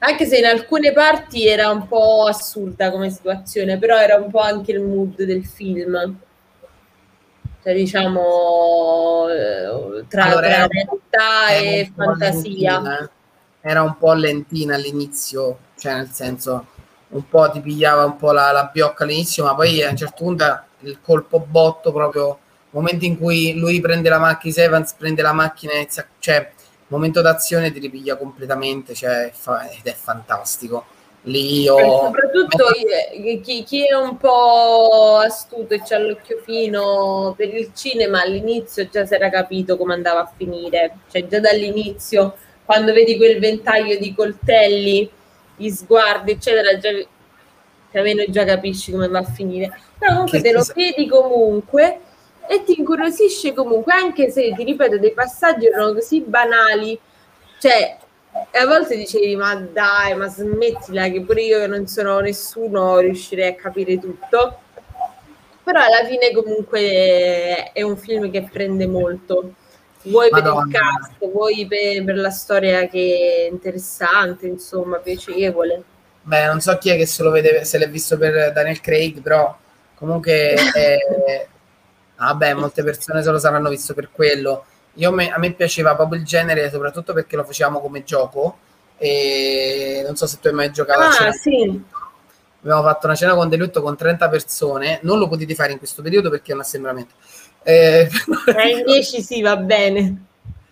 [0.00, 4.40] Anche se in alcune parti era un po' assurda come situazione, però era un po'
[4.40, 6.18] anche il mood del film.
[7.66, 12.78] Cioè, diciamo, eh, tra, allora, tra realtà e fantasia.
[12.78, 13.00] Lentina.
[13.00, 13.10] Eh.
[13.68, 16.66] Era un po' lentina all'inizio, cioè nel senso
[17.08, 20.22] un po' ti pigliava un po' la, la biocca all'inizio, ma poi a un certo
[20.22, 22.38] punto il colpo botto proprio
[22.70, 26.52] momento in cui lui prende la macchina, Evans prende la macchina, inizia, cioè
[26.86, 30.86] momento d'azione ti ripiglia completamente, cioè, fa, ed è fantastico.
[31.26, 31.76] Lì io...
[31.76, 32.66] soprattutto
[33.42, 39.04] chi, chi, è un po' astuto e c'ha l'occhio fino per il cinema all'inizio già
[39.04, 44.14] si era capito come andava a finire, cioè già dall'inizio quando vedi quel ventaglio di
[44.14, 45.10] coltelli,
[45.56, 50.40] gli sguardi eccetera, già, più o meno già capisci come va a finire, però comunque
[50.40, 52.00] che te lo vedi comunque
[52.46, 56.96] e ti incuriosisce comunque, anche se ti ripeto, dei passaggi erano così banali,
[57.58, 57.98] cioè
[58.52, 63.48] a volte dicevi ma dai, ma smettila che pure io che non sono nessuno riuscirei
[63.48, 64.60] a capire tutto.
[65.62, 69.54] Però alla fine comunque è un film che prende molto.
[70.02, 70.60] Vuoi Madonna.
[70.60, 75.82] per il cast, vuoi per, per la storia che è interessante, insomma, piacevole.
[76.22, 79.20] Beh, non so chi è che se lo vede, se l'è visto per Daniel Craig,
[79.20, 79.56] però
[79.94, 80.98] comunque è,
[82.18, 84.64] Vabbè, molte persone se lo saranno visto per quello.
[84.96, 88.58] Io me, a me piaceva proprio il genere, soprattutto perché lo facevamo come gioco.
[88.98, 91.32] E non so se tu hai mai giocato ah, a cena.
[91.32, 91.82] Sì.
[92.60, 94.98] Abbiamo fatto una cena con delutto con 30 persone.
[95.02, 97.14] Non lo potete fare in questo periodo perché è un assembramento.
[97.62, 98.08] Eh,
[98.56, 100.24] eh in 10 sì, va bene.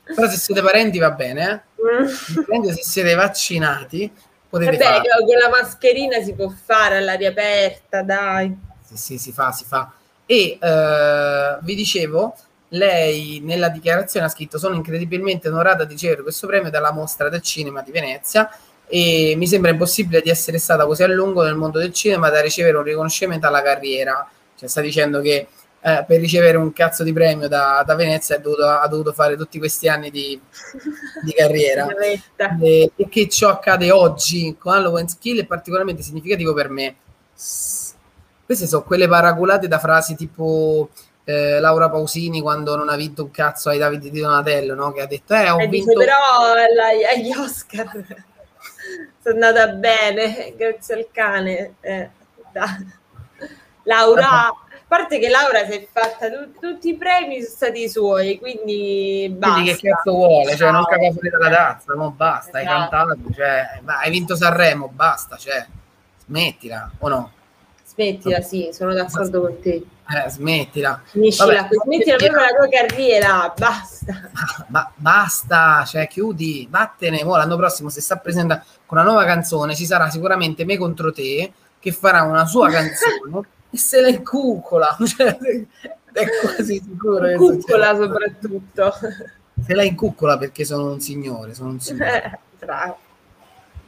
[0.05, 1.65] Però se siete parenti va bene.
[1.77, 2.59] Eh?
[2.59, 2.63] Mm.
[2.65, 4.11] Se siete vaccinati
[4.49, 5.09] potete Vabbè, fare.
[5.27, 8.57] con la mascherina si può fare all'aria aperta, dai.
[8.85, 9.93] Sì, sì, si fa, si fa
[10.27, 12.35] e eh, vi dicevo
[12.75, 17.41] lei nella dichiarazione ha scritto sono incredibilmente onorata di ricevere questo premio dalla mostra del
[17.41, 18.51] cinema di Venezia
[18.87, 22.41] e mi sembra impossibile di essere stata così a lungo nel mondo del cinema da
[22.41, 24.29] ricevere un riconoscimento alla carriera.
[24.57, 25.49] Cioè sta dicendo che
[25.81, 29.37] eh, per ricevere un cazzo di premio da, da Venezia ha dovuto, ha dovuto, fare
[29.37, 30.39] tutti questi anni di,
[31.23, 31.87] di carriera.
[32.61, 36.97] E, e, che ciò accade oggi con Halloween Skill è particolarmente significativo per me.
[37.33, 40.91] Queste sono quelle paraculate da frasi tipo
[41.25, 44.93] eh, Laura Pausini quando non ha vinto un cazzo ai Davide di Donatello, no?
[44.93, 45.93] che ha detto eh, ho eh, vinto...
[45.93, 46.53] Dice, però
[47.15, 47.91] agli Oscar
[49.23, 51.75] sono andata bene, grazie al cane.
[51.81, 52.11] Eh,
[53.85, 54.57] Laura, a
[54.87, 59.35] parte che Laura si è fatta tu, tutti i premi sono stati i suoi, quindi
[59.35, 59.55] basta.
[59.55, 60.57] Quindi che cazzo vuole?
[60.57, 62.75] Cioè, non caga fuori dalla tazza, no, basta, esatto.
[62.75, 65.67] hai cantato, cioè, hai vinto Sanremo, basta, cioè,
[66.27, 67.33] smettila, o no?
[67.85, 69.85] Smettila, sì, sono d'accordo con te.
[70.07, 71.01] Eh, smettila.
[71.05, 74.31] Finiscila, smettila proprio la tua carriera, basta.
[74.69, 77.25] Ma, basta, cioè chiudi, vattene.
[77.25, 81.11] Mo, l'anno prossimo, se sta presentando con una nuova canzone, ci sarà sicuramente me contro
[81.11, 84.95] te che farà una sua canzone e se la incucola.
[85.05, 85.39] Cioè,
[86.13, 87.35] è quasi sicuro.
[87.37, 88.93] Cuccola soprattutto.
[89.67, 92.41] Se la incuccola perché sono un signore, sono un signore.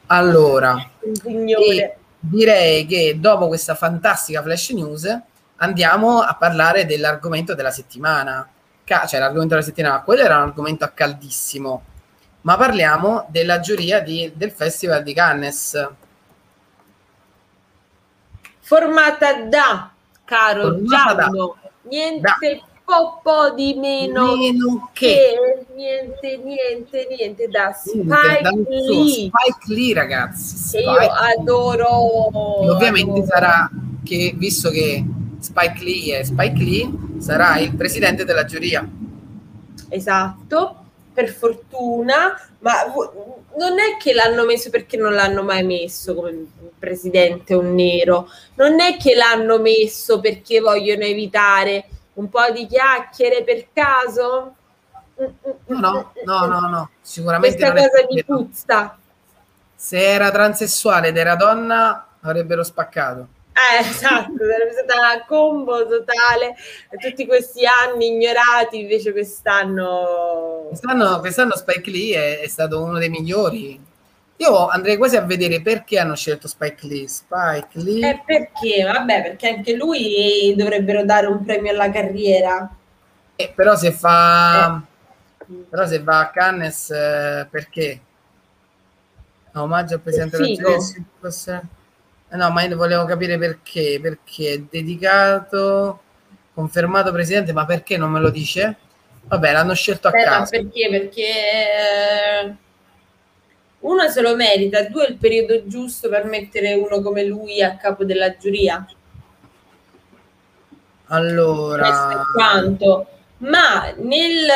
[0.07, 1.99] allora, un signore.
[2.19, 5.21] Direi che dopo questa fantastica flash news
[5.57, 8.49] andiamo a parlare dell'argomento della settimana.
[8.85, 11.83] Cioè, l'argomento della settimana, quello era un argomento accaldissimo,
[12.43, 15.89] ma parliamo della giuria di, del Festival di Cannes.
[18.61, 19.91] Formata da,
[20.25, 22.37] caro Giacomo, niente da
[23.23, 29.31] po', di meno, meno che, che, niente, niente, niente da Spike Lee.
[29.31, 30.57] Spike Lee, ragazzi.
[30.57, 32.63] Spike io adoro.
[32.63, 33.27] E ovviamente adoro.
[33.27, 33.71] sarà
[34.05, 35.05] che, visto che
[35.47, 38.87] Spike Lee è Spike Lee, sarà il presidente della giuria.
[39.89, 40.77] Esatto,
[41.13, 42.73] per fortuna, ma
[43.57, 48.81] non è che l'hanno messo perché non l'hanno mai messo come presidente un nero, non
[48.81, 54.55] è che l'hanno messo perché vogliono evitare un po' di chiacchiere per caso?
[55.67, 57.57] No, no, no, no, sicuramente.
[57.57, 58.99] Questa cosa mi puzza.
[59.77, 63.35] Se era transessuale ed era donna, avrebbero spaccato.
[63.57, 66.57] Eh, esatto, sarebbe stata una combo totale.
[67.01, 70.67] Tutti questi anni ignorati, invece quest'anno...
[70.69, 73.81] Quest'anno, quest'anno Spike Lee è, è stato uno dei migliori
[74.39, 77.09] io andrei quasi a vedere perché hanno scelto Spike Lee.
[77.09, 78.11] Spike Lee.
[78.11, 78.85] Eh, perché?
[78.85, 82.71] Vabbè, perché anche lui dovrebbero dare un premio alla carriera.
[83.35, 84.83] Eh, però se fa...
[85.41, 85.55] Eh.
[85.71, 88.01] Però se va a Cannes, eh, perché?
[89.55, 91.63] Omaggio al Presidente della Giuria.
[92.37, 93.99] Eh, no, ma io volevo capire perché.
[94.01, 96.01] Perché è dedicato...
[96.57, 98.77] confermato presidente, ma perché non me lo dice?
[99.29, 100.51] Vabbè, l'hanno scelto a ma caso.
[100.53, 100.89] perché?
[100.89, 102.55] Perché eh,
[103.81, 107.77] uno se lo merita, due è il periodo giusto per mettere uno come lui a
[107.77, 108.87] capo della giuria.
[111.09, 113.07] Allora, quanto.
[113.39, 114.47] Ma nel,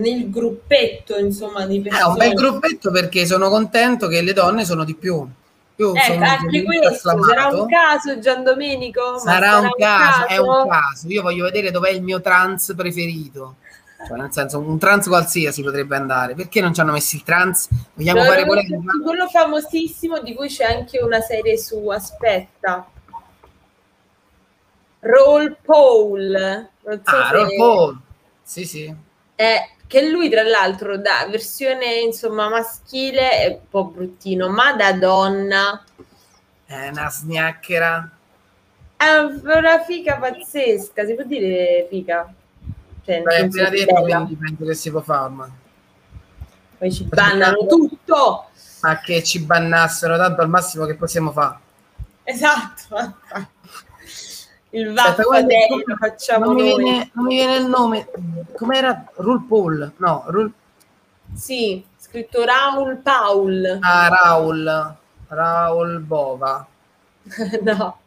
[0.00, 4.34] nel gruppetto, insomma, di è Eh, un bel persone gruppetto perché sono contento che le
[4.34, 5.26] donne sono di più.
[5.80, 9.12] Io Ecco, sono anche questo sarà un caso, Gian Domenico?
[9.12, 11.08] Ma Sarà un caso, è un caso.
[11.08, 13.56] Io voglio vedere dov'è il mio trans preferito.
[14.06, 16.34] Cioè, nel senso, un trans qualsiasi potrebbe andare.
[16.34, 17.68] Perché non ci hanno messo il trans?
[17.94, 18.76] Vogliamo fare polemica?
[18.76, 22.86] metterci quello famosissimo di cui c'è anche una serie su, aspetta.
[25.00, 26.68] Roll Paul.
[26.84, 27.98] Non so Ah, se- Roll Paul.
[28.42, 28.94] Sì, sì.
[29.34, 34.92] Eh, che lui tra l'altro da versione insomma maschile è un po' bruttino, ma da
[34.92, 35.84] donna
[36.64, 38.08] È una snacchera.
[38.96, 42.32] è una figa pazzesca, si può dire figa?
[43.04, 45.30] Cioè, senso appena detto, quindi penso che si può fare.
[45.30, 45.50] Ma,
[46.78, 48.50] Poi ci bannano tutto.
[48.82, 51.58] ma che ci bannassero, tanto al massimo che possiamo fare.
[52.24, 53.16] Esatto.
[54.70, 58.08] Il vaffadello come- lo facciamo non, mi viene, non mi viene il nome.
[58.56, 59.04] Com'era?
[59.16, 59.92] Rule Paul?
[59.96, 60.50] No, Rule...
[61.34, 63.78] Sì, scritto Raul Paul.
[63.80, 64.94] Ah, Raul.
[65.28, 66.66] Raul Bova.
[67.62, 67.98] no.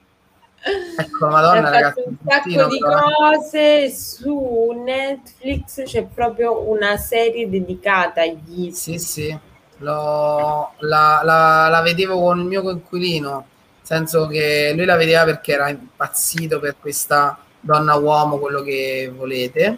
[0.97, 2.03] Ecco, madonna, ragazzi.
[2.05, 3.01] un sacco di però.
[3.09, 9.37] cose su Netflix c'è proprio una serie dedicata agli Sì, sì.
[9.79, 13.45] L'ho- la, la- la vedevo con il mio coinquilino,
[13.83, 19.77] senso che lui la vedeva perché era impazzito per questa donna uomo, quello che volete.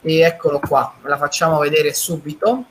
[0.00, 2.64] E eccolo qua, la facciamo vedere subito.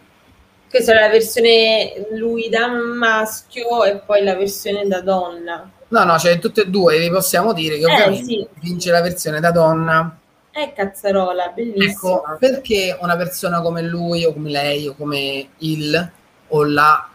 [0.70, 6.16] questa è la versione lui da maschio e poi la versione da donna No, no,
[6.16, 8.48] c'è tutte e due, vi possiamo dire che Eh, ovviamente sì.
[8.62, 10.18] vince la versione da donna.
[10.52, 16.12] è cazzarola bellissima Ecco, perché una persona come lui o come lei o come il
[16.48, 17.10] o la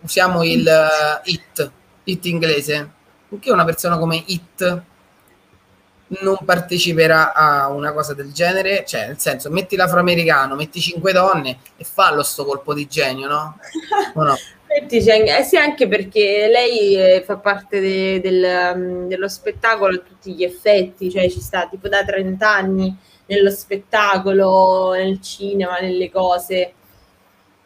[0.00, 1.70] usiamo il eh, it,
[2.04, 2.90] it inglese,
[3.28, 4.82] perché una persona come it
[6.06, 11.58] non parteciperà a una cosa del genere, cioè nel senso metti l'afroamericano, metti cinque donne
[11.76, 13.58] e fallo sto colpo di genio, no?
[14.14, 14.36] No?
[14.76, 20.34] Eh sì, anche perché lei eh, fa parte de- del, um, dello spettacolo a tutti
[20.34, 26.72] gli effetti, cioè ci sta tipo da 30 anni nello spettacolo, nel cinema, nelle cose.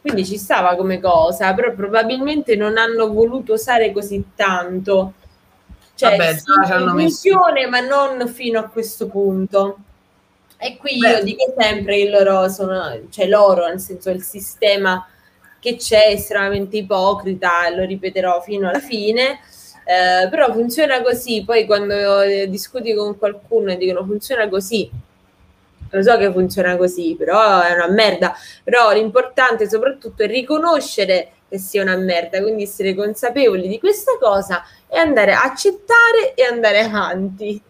[0.01, 5.15] Quindi ci stava come cosa, però probabilmente non hanno voluto usare così tanto.
[5.95, 9.79] Cioè, Vabbè, sì, hanno messo- ma non fino a questo punto.
[10.57, 11.11] E qui Beh.
[11.11, 15.07] io dico sempre che loro sono, cioè loro, nel senso il sistema
[15.61, 19.41] che c'è è estremamente ipocrita, e lo ripeterò fino alla fine,
[19.85, 24.89] eh, però funziona così, poi quando eh, discuti con qualcuno e dicono funziona così,
[25.91, 31.59] lo so che funziona così, però è una merda, però l'importante soprattutto è riconoscere che
[31.59, 36.81] sia una merda, quindi essere consapevoli di questa cosa e andare a accettare e andare
[36.81, 37.63] avanti.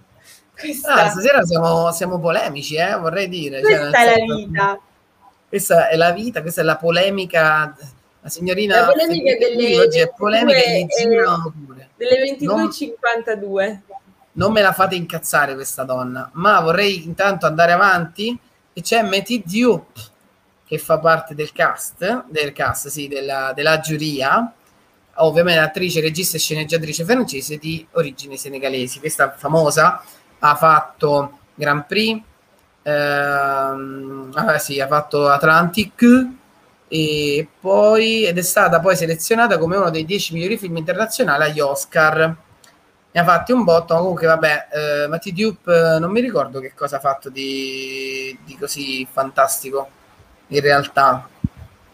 [0.58, 3.62] Questa, Ah, stasera siamo, siamo polemici, eh, vorrei dire.
[3.62, 4.80] cioè, questa nel è la vita.
[5.48, 7.76] Questa è la vita, questa è la polemica.
[8.20, 11.88] La signorina La polemica delle oggi è polemica e 22, gli girano pure.
[11.96, 13.78] Delle 22.52.
[14.38, 18.38] Non me la fate incazzare questa donna, ma vorrei intanto andare avanti
[18.72, 20.00] e c'è Matty Dupe
[20.64, 24.52] che fa parte del cast, del cast, sì, della, della giuria,
[25.16, 29.00] ovviamente attrice, regista e sceneggiatrice francese di origini senegalesi.
[29.00, 30.04] Questa famosa
[30.38, 32.22] ha fatto Grand Prix,
[32.82, 36.26] ehm, ah, sì, ha fatto Atlantic
[36.86, 41.58] e poi ed è stata poi selezionata come uno dei 10 migliori film internazionali agli
[41.58, 42.46] Oscar.
[43.10, 46.74] Ne ha fatti un botto, comunque vabbè, eh, Matty Dupe eh, non mi ricordo che
[46.74, 49.88] cosa ha fatto di, di così fantastico
[50.48, 51.26] in realtà.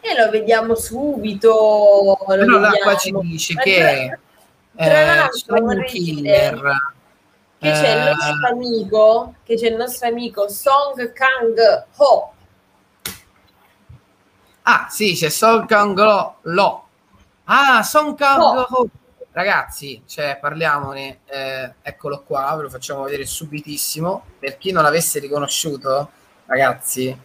[0.00, 1.48] E lo vediamo subito.
[1.48, 2.90] Lo Però là vediamo.
[2.90, 4.18] qua ci dice Ma che
[4.76, 6.60] tra- tra eh, l'altro Sean vorrei Killer
[7.58, 12.32] Che c'è il eh, nostro amico, che c'è il nostro amico Song Kang Ho.
[14.62, 16.36] Ah, sì, c'è Song Kang Lo.
[16.42, 16.88] Lo.
[17.44, 18.66] Ah, Song Kang Oh.
[18.68, 18.88] Ho.
[19.34, 21.18] Ragazzi, cioè, parliamone.
[21.26, 24.24] eh, eccolo qua, ve lo facciamo vedere subitissimo.
[24.38, 26.08] Per chi non l'avesse riconosciuto,
[26.46, 27.18] ragazzi,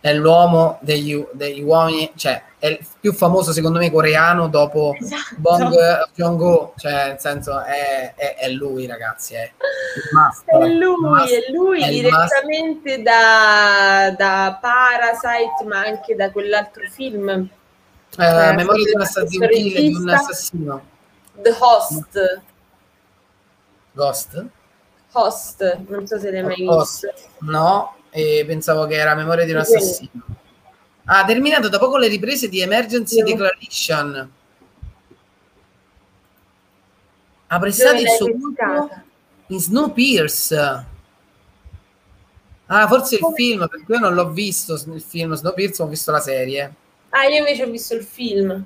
[0.00, 5.36] è l'uomo degli, degli uomini, cioè, è il più famoso, secondo me, coreano dopo Esatto.
[5.36, 6.74] Bong Joon-ho.
[6.76, 9.34] Cioè, nel senso, è, è- è lui, ragazzi.
[9.34, 9.52] È
[10.14, 11.32] must, È lui, must.
[11.32, 17.28] è lui direttamente da, da Parasite, ma anche da quell'altro film,
[18.18, 18.92] Eh, Eh, memoria di
[19.94, 20.90] un assassino,
[21.40, 22.42] The Host.
[23.92, 24.46] Ghost?
[25.12, 27.10] Host, non so se l'hai mai Host.
[27.12, 27.28] visto.
[27.40, 30.10] No, e pensavo che era Memoria di un assassino.
[31.04, 34.30] Ha terminato da poco le riprese di Emergency Io- Declaration.
[37.48, 39.02] Ha prestato il suo ultimo
[39.48, 40.86] in Snowpiercer.
[42.66, 46.20] Ah, forse il film, perché io non l'ho visto il film Snowpiercer, ho visto la
[46.20, 46.72] serie.
[47.10, 48.64] Ah, io invece ho visto il film.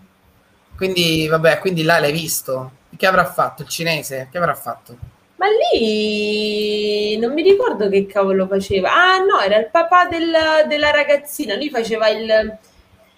[0.76, 2.72] Quindi, vabbè, quindi là l'hai visto.
[2.96, 3.62] Che avrà fatto?
[3.62, 4.28] Il cinese?
[4.30, 4.96] Che avrà fatto?
[5.36, 8.92] Ma lì non mi ricordo che cavolo faceva.
[8.92, 11.54] Ah, no, era il papà del- della ragazzina.
[11.56, 12.56] Lui faceva il.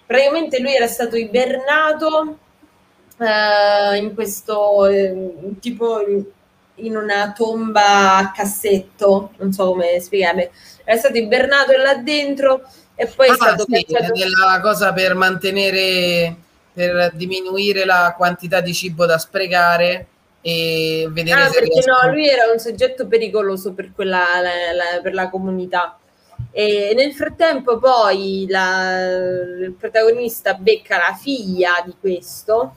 [0.05, 2.37] Praticamente lui era stato ibernato
[3.19, 6.01] eh, in questo eh, tipo
[6.75, 9.31] in, una tomba a cassetto.
[9.37, 10.51] Non so come spiegare.
[10.83, 12.63] Era stato ibernato là dentro
[12.95, 14.11] e poi è Ah, stato sì, cacciato.
[14.11, 16.35] della cosa per mantenere,
[16.73, 20.07] per diminuire la quantità di cibo da sprecare
[20.41, 24.73] e vedere Ah, se perché riescono- no, lui era un soggetto pericoloso per, quella, la-
[24.95, 25.97] la- per la comunità.
[26.51, 32.75] E nel frattempo poi la- il protagonista becca la figlia di questo.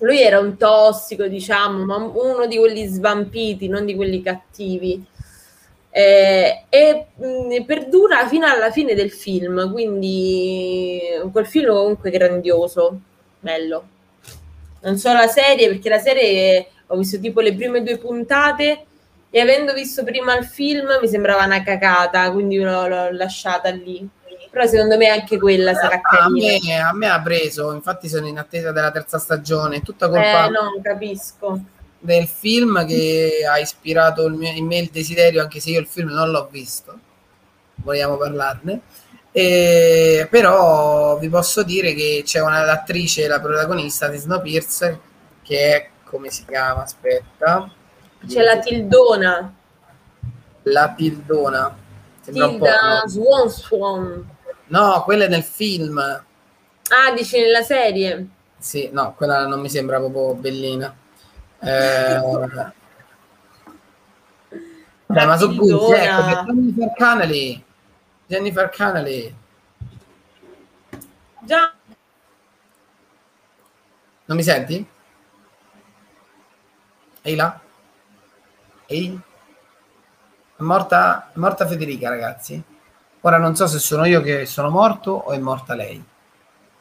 [0.00, 5.04] Lui era un tossico, diciamo, ma uno di quelli svampiti, non di quelli cattivi.
[5.98, 11.00] Eh, e mh, perdura fino alla fine del film, quindi
[11.32, 13.00] quel film comunque grandioso,
[13.40, 13.88] bello.
[14.82, 18.84] Non so la serie, perché la serie ho visto tipo le prime due puntate
[19.28, 24.08] e avendo visto prima il film mi sembrava una cacata, quindi l'ho, l'ho lasciata lì.
[24.52, 26.58] Però secondo me anche quella sarà a, carina.
[26.62, 30.50] me, a me ha preso, infatti sono in attesa della terza stagione, tutta colpa Eh,
[30.50, 31.60] no, capisco.
[31.98, 35.86] Del film che ha ispirato il mio, in me il desiderio, anche se io il
[35.86, 36.98] film non l'ho visto,
[37.76, 38.80] vogliamo parlarne.
[39.32, 44.98] E, però vi posso dire che c'è un'attrice, la protagonista di Snowpiercer,
[45.42, 46.82] che è come si chiama?
[46.82, 47.70] Aspetta,
[48.26, 49.54] C'è la Tildona,
[50.62, 51.76] la Tildona.
[52.20, 53.08] Sembra un po', Tilda no?
[53.08, 54.30] Swan Swan.
[54.66, 55.98] No, quella è nel film.
[55.98, 58.26] Ah, dici nella serie?
[58.58, 60.94] Sì, no, quella non mi sembra proprio bellina.
[61.60, 62.20] Eh,
[65.24, 66.02] ma gusti, Tildona.
[66.02, 67.64] ecco, Jennifer Connelly.
[68.26, 69.34] Jennifer Connelly.
[71.40, 71.72] Già,
[74.28, 74.86] Non mi senti?
[77.22, 77.58] Ehi là?
[78.84, 79.18] Ehi?
[80.56, 82.62] È morta, è morta Federica, ragazzi.
[83.22, 86.04] Ora non so se sono io che sono morto o è morta lei.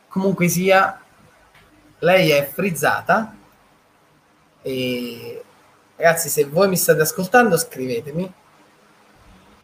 [0.09, 0.99] Comunque sia,
[1.99, 3.33] lei è frizzata.
[4.67, 5.43] E
[5.95, 8.29] ragazzi, se voi mi state ascoltando, scrivetemi.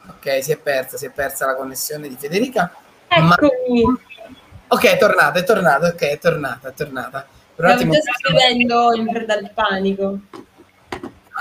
[0.08, 2.74] Ok, si è persa, si è persa la connessione di Federica.
[3.10, 3.84] Ma- eccomi.
[4.68, 7.28] Ok, è tornata, è tornata, ok, è tornata, è tornata.
[7.56, 10.20] Per un attimo- scrivendo in preda al panico.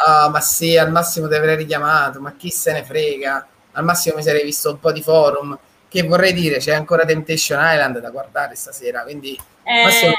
[0.06, 3.46] Ah, ma sì, al massimo ti avrei richiamato, ma chi se ne frega?
[3.72, 5.56] Al massimo mi sarei visto un po' di forum.
[5.88, 10.12] Che vorrei dire, c'è ancora Temptation Island da guardare stasera, quindi Eh, massimo,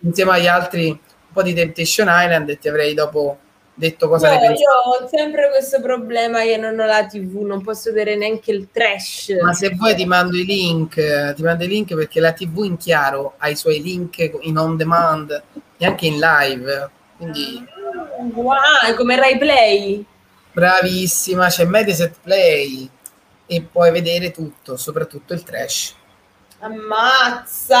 [0.00, 0.98] insieme agli altri
[1.36, 3.38] po' di Temptation Island e ti avrei dopo
[3.74, 4.62] detto cosa no, ne pensi.
[4.62, 8.68] io ho sempre questo problema che non ho la TV, non posso vedere neanche il
[8.72, 9.36] trash.
[9.42, 12.78] Ma se vuoi ti mando i link, ti mando i link perché la TV in
[12.78, 15.42] chiaro ha i suoi link in on demand
[15.76, 16.90] e anche in live.
[17.18, 17.64] Quindi
[18.32, 18.54] Wow,
[18.86, 20.04] è come Rai Play.
[20.52, 22.88] bravissima, c'è Mediaset Play
[23.46, 25.94] e puoi vedere tutto, soprattutto il trash.
[26.66, 27.78] Ammazza!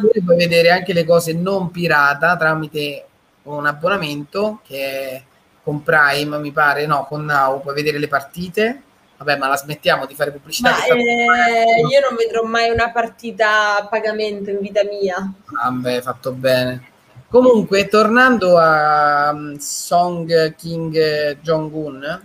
[0.00, 3.04] Puoi vedere anche le cose non pirata tramite
[3.42, 5.22] un abbonamento che è
[5.64, 8.82] con Prime, mi pare, no, con Now, puoi vedere le partite.
[9.16, 10.70] Vabbè, ma la smettiamo di fare pubblicità.
[10.70, 15.32] Ma eh, io non vedrò mai una partita a pagamento in vita mia.
[15.44, 16.90] Vabbè, fatto bene.
[17.28, 22.20] Comunque, tornando a um, Song King Jong-un,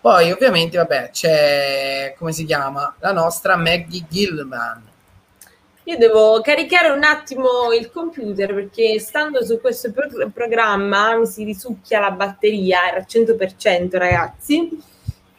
[0.00, 4.89] poi ovviamente, vabbè, c'è, come si chiama, la nostra Maggie Gilman.
[5.90, 11.42] Io devo caricare un attimo il computer perché stando su questo pro- programma mi si
[11.42, 14.68] risucchia la batteria, era al 100% ragazzi.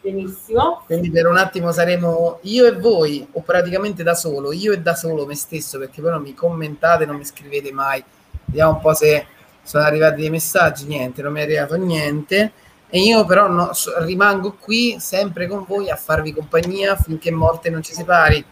[0.01, 0.81] Benissimo.
[0.85, 4.93] Quindi per un attimo saremo io e voi, o praticamente da solo, io e da
[4.93, 8.03] solo me stesso, perché poi non mi commentate, non mi scrivete mai.
[8.43, 9.25] Vediamo un po' se
[9.63, 12.51] sono arrivati dei messaggi, niente, non mi è arrivato niente.
[12.89, 17.81] E io però no- rimango qui sempre con voi a farvi compagnia finché morte non
[17.81, 18.43] ci separi.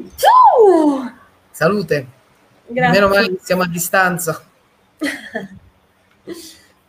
[0.00, 1.10] Uh,
[1.50, 2.06] Salute,
[2.66, 3.00] grazie.
[3.00, 4.42] meno male che siamo a distanza.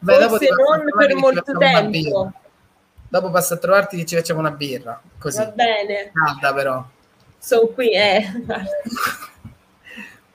[0.04, 2.32] Beh, Forse non per molto tempo.
[3.08, 6.86] Dopo passo a trovarti che ci facciamo una birra, così, Va bene, calda però.
[7.38, 7.92] sono qui.
[7.92, 8.26] Eh.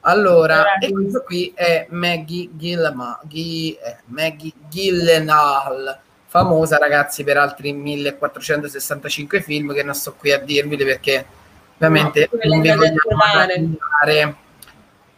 [0.08, 7.72] Allora, e questo qui è Maggie Gilma, Ghi- eh, Maggie Gyllenhaal, famosa, ragazzi, per altri
[7.72, 11.26] 1465 film che non sto qui a dirvi perché
[11.76, 14.46] ovviamente no, non vi vogliamo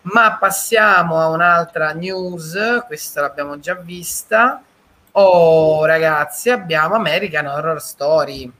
[0.02, 4.62] ma passiamo a un'altra news, questa l'abbiamo già vista.
[5.12, 8.50] Oh, ragazzi, abbiamo American Horror Story.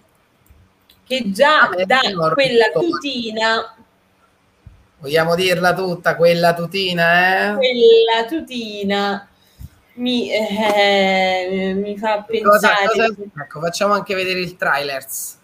[1.07, 2.01] Che già American da
[2.35, 2.91] quella Story.
[2.91, 3.77] tutina
[5.01, 7.55] Vogliamo dirla tutta, quella tutina, eh?
[7.55, 9.29] Quella tutina
[9.95, 12.51] mi, eh, mi fa pensare...
[12.51, 13.15] Cosa, cosa...
[13.43, 15.38] Ecco, facciamo anche vedere il trailers.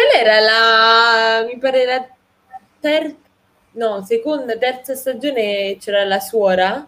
[0.00, 1.44] Quella era la...
[1.44, 2.08] mi pare la
[2.80, 3.16] terza...
[3.72, 6.86] no, seconda, terza stagione c'era la suora?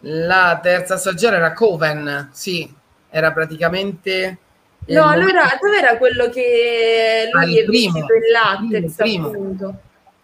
[0.00, 2.72] La terza stagione era Coven, sì,
[3.10, 4.38] era praticamente...
[4.86, 9.28] No, allora dove era quello che lui ah, è primo, in latex, il primo.
[9.28, 9.74] appunto?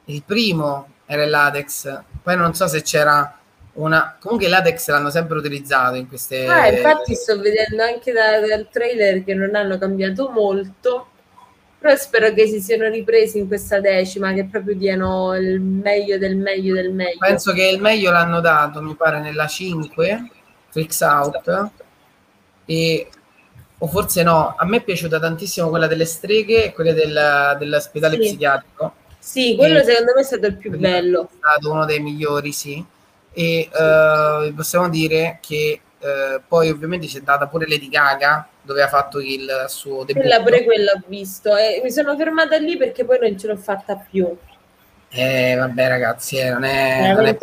[0.06, 3.38] Il primo era il latex, poi non so se c'era
[3.74, 4.16] una...
[4.18, 6.46] Comunque il latex l'hanno sempre utilizzato in queste...
[6.46, 11.09] Ah, infatti sto vedendo anche da, dal trailer che non hanno cambiato molto,
[11.80, 16.36] però spero che si siano ripresi in questa decima, che proprio diano il meglio del
[16.36, 17.18] meglio del meglio.
[17.18, 20.30] Penso che il meglio l'hanno dato, mi pare, nella 5,
[20.68, 21.70] Freaks Out,
[22.66, 23.08] e
[23.82, 28.16] o forse no, a me è piaciuta tantissimo quella delle streghe e quella del, dell'ospedale
[28.16, 28.20] sì.
[28.20, 31.24] psichiatrico sì, quello e secondo me è stato il più bello.
[31.24, 32.84] È stato uno dei migliori, sì.
[33.32, 38.88] E uh, possiamo dire che uh, poi ovviamente c'è data pure Lady Gaga dove ha
[38.88, 40.26] fatto il suo debutto.
[40.26, 43.56] Quella pure quella ho visto e mi sono fermata lì perché poi non ce l'ho
[43.56, 44.36] fatta più.
[45.12, 47.12] Eh, vabbè ragazzi, eh, non è...
[47.12, 47.36] Non è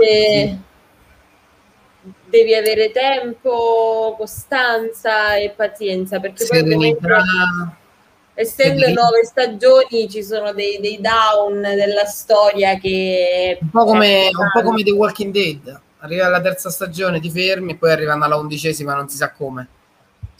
[2.29, 6.75] devi avere tempo, costanza e pazienza perché Serenità.
[6.75, 7.85] poi ovviamente
[8.33, 14.51] essendo nove stagioni ci sono dei, dei, down della storia che un po' come, un
[14.53, 18.93] po' come The Walking Dead arriva alla terza stagione ti fermi poi arrivano alla undicesima
[18.93, 19.67] non si sa come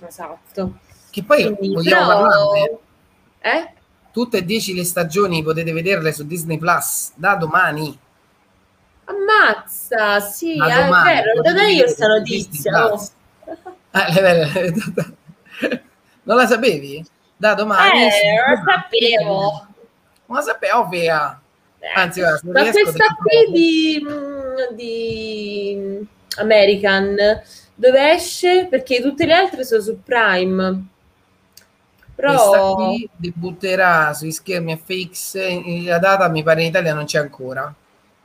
[0.05, 0.79] esatto
[1.09, 2.21] che poi Quindi, vogliamo però...
[2.21, 2.77] parlarne
[3.39, 3.71] eh?
[4.11, 7.97] tutte e dieci le stagioni potete vederle su Disney Plus da domani
[9.05, 13.09] ammazza sì da è vero da io sta notizia oh.
[13.91, 14.73] eh,
[16.23, 17.05] non la sapevi?
[17.37, 18.01] da domani.
[18.01, 18.09] Eh,
[18.49, 19.67] lo sapevo.
[20.25, 21.39] Ma sapevo, ovvia.
[21.79, 24.05] Eh, Anzi, guarda, ma questa qui di,
[24.73, 27.15] di American,
[27.75, 28.67] dove esce?
[28.69, 30.85] Perché tutte le altre sono su Prime.
[32.15, 32.33] Però...
[32.33, 37.73] Questa qui debutterà sui schermi FX, la data mi pare in Italia non c'è ancora.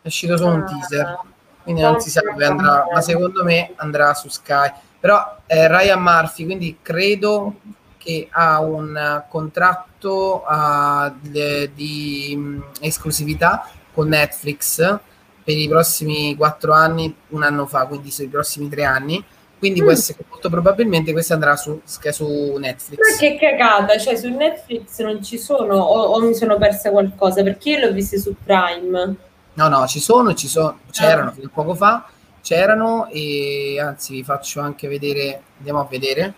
[0.01, 1.18] È uscito solo un ah, teaser,
[1.62, 4.72] quindi non si sa dove andrà, ma secondo me andrà su Sky.
[4.99, 7.57] Però è Ryan Murphy, quindi credo
[7.99, 14.99] che ha un contratto uh, de, di um, esclusività con Netflix
[15.45, 19.22] per i prossimi quattro anni, un anno fa, quindi sui prossimi tre anni.
[19.59, 19.84] Quindi mm.
[19.84, 22.99] può essere che molto probabilmente questa andrà su, su Netflix.
[22.99, 27.43] Ma che cagata, cioè su Netflix non ci sono o, o mi sono persa qualcosa
[27.43, 29.16] perché io l'ho vista su Prime.
[29.55, 31.32] No, no, ci sono, ci sono c'erano ah.
[31.32, 32.09] fino a poco fa,
[32.40, 36.34] c'erano e anzi vi faccio anche vedere, andiamo a vedere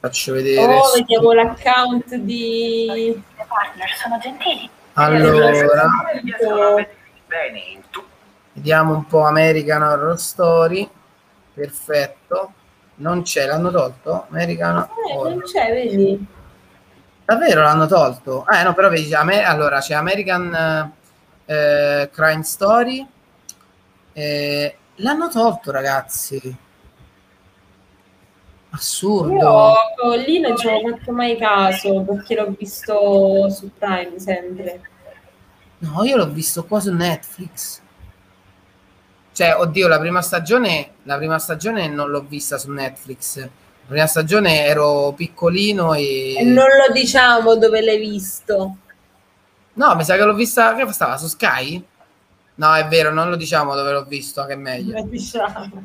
[0.00, 0.76] Faccio vedere.
[0.76, 4.70] Oh, vediamo l'account di partner, sono gentili.
[4.98, 5.52] Allora,
[8.52, 10.90] vediamo un po' American Horror Story.
[11.54, 12.52] Perfetto.
[12.96, 14.26] Non c'è, l'hanno tolto?
[14.28, 15.30] American eh, Horror.
[15.34, 16.26] Non c'è, vedi.
[17.24, 18.44] Davvero l'hanno tolto?
[18.48, 20.92] Eh no, però vedi, me, allora c'è American
[21.44, 23.06] eh, Crime Story.
[24.12, 26.56] Eh, l'hanno tolto, ragazzi.
[28.70, 29.74] Assurdo.
[30.04, 34.80] Io lì non ci ho fatto mai caso perché l'ho visto su Prime sempre.
[35.78, 37.80] No, io l'ho visto qua su Netflix.
[39.32, 43.38] Cioè, oddio, la prima stagione, la prima stagione non l'ho vista su Netflix.
[43.40, 43.48] La
[43.86, 46.34] prima stagione ero piccolino e...
[46.36, 48.76] e non lo diciamo dove l'hai visto.
[49.74, 51.82] No, mi sa che l'ho vista, che stava su Sky?
[52.56, 54.98] No, è vero, non lo diciamo dove l'ho visto, che è meglio.
[54.98, 55.84] Lo diciamo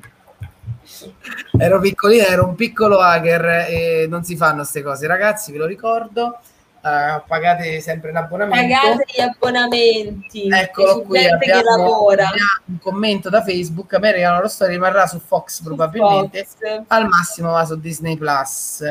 [1.57, 5.65] ero piccolino, ero un piccolo hacker e non si fanno queste cose, ragazzi, ve lo
[5.65, 6.39] ricordo.
[6.84, 8.75] Uh, pagate sempre l'abbonamento.
[8.75, 10.49] Pagate gli abbonamenti.
[10.49, 11.25] Eccolo qui.
[11.25, 12.34] Abbiamo, abbiamo,
[12.65, 13.93] un commento da Facebook.
[13.93, 16.43] American Horror Story rimarrà su Fox su probabilmente.
[16.45, 16.84] Fox.
[16.88, 18.84] Al massimo va su Disney Plus.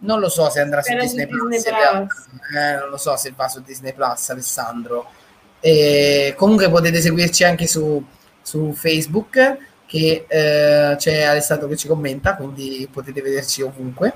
[0.00, 1.62] Non lo so se andrà su Disney, Disney Plus.
[1.62, 2.26] Plus.
[2.54, 5.10] Eh, non lo so se va su Disney Plus, Alessandro.
[5.58, 8.04] E comunque potete seguirci anche su,
[8.42, 9.58] su Facebook
[9.90, 14.12] che eh, c'è Alessandro che ci commenta, quindi potete vederci ovunque.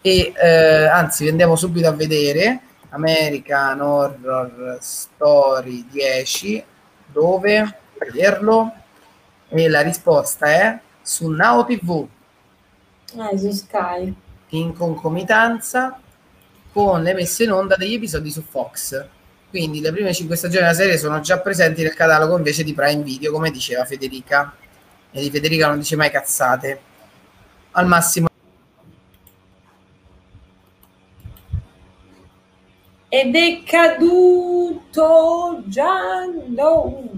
[0.00, 6.64] E eh, anzi, andiamo subito a vedere American Horror Story 10,
[7.06, 8.72] dove vederlo?
[9.48, 12.08] E la risposta è su Now TV.
[13.30, 14.12] Eh, su Sky.
[14.48, 16.00] In concomitanza
[16.72, 19.06] con le messe in onda degli episodi su Fox.
[19.50, 23.04] Quindi le prime cinque stagioni della serie sono già presenti nel catalogo invece di Prime
[23.04, 24.56] Video, come diceva Federica.
[25.12, 26.80] E di Federica non dice mai cazzate.
[27.72, 28.28] Al massimo
[33.14, 37.10] ed è caduto Giando.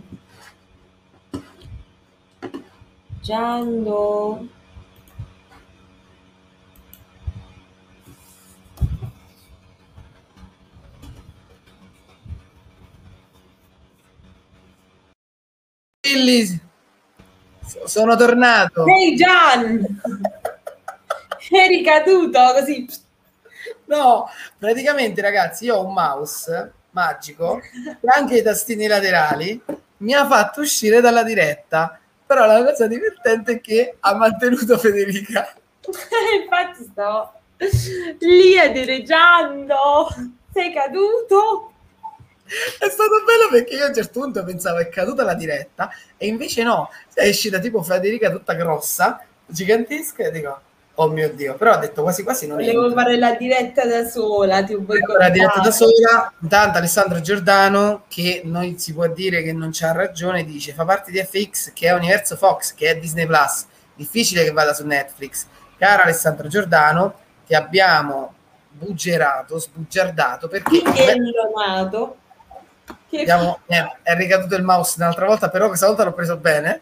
[3.23, 4.49] Giando.
[16.03, 16.61] Billy,
[17.85, 18.87] sono tornato.
[18.87, 20.01] Ehi hey Gian!
[21.51, 22.89] Eri caduto così.
[23.87, 29.61] No, praticamente ragazzi, io ho un mouse magico e anche i tastini laterali
[29.99, 31.99] mi ha fatto uscire dalla diretta.
[32.27, 35.55] Però la cosa divertente è che ha mantenuto Federica.
[35.85, 37.33] Infatti sto
[38.21, 40.09] lì a dire Giando,
[40.53, 41.74] sei caduto?
[42.45, 46.27] È stato bello perché io a un certo punto pensavo è caduta la diretta e
[46.27, 50.61] invece no, è uscita tipo Federica tutta grossa, gigantesca e dico
[50.97, 53.03] oh mio Dio, però ho detto quasi quasi non Volevo entra.
[53.03, 58.43] fare la diretta da sola, ti vuoi La diretta da sola, intanto Alessandro Giordano che
[58.45, 61.93] noi si può dire che non c'ha ragione, dice fa parte di FX che è
[61.95, 63.65] Universo Fox, che è Disney Plus,
[63.95, 65.47] difficile che vada su Netflix.
[65.79, 67.15] Caro Alessandro Giordano,
[67.47, 68.35] ti abbiamo
[68.71, 70.83] buggerato, sbugiardato perché...
[73.21, 76.81] Abbiamo, eh, è ricaduto il mouse un'altra volta, però questa volta l'ho preso bene.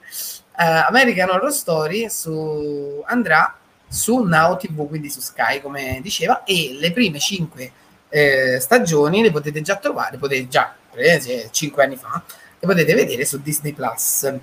[0.56, 3.56] Uh, American Horror Story su, andrà
[3.88, 7.72] su Now TV, quindi su Sky, come diceva, e le prime cinque
[8.08, 12.22] eh, stagioni le potete già trovare, potete già prese cinque anni fa,
[12.58, 14.34] le potete vedere su Disney Plus.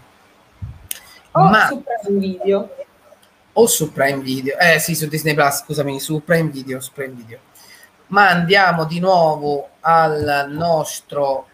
[1.32, 2.76] O Ma, su Prime Video.
[3.54, 7.14] O su Prime Video, eh sì, su Disney Plus, scusami, su Prime Video, su Prime
[7.14, 7.40] Video.
[8.08, 11.48] Ma andiamo di nuovo al nostro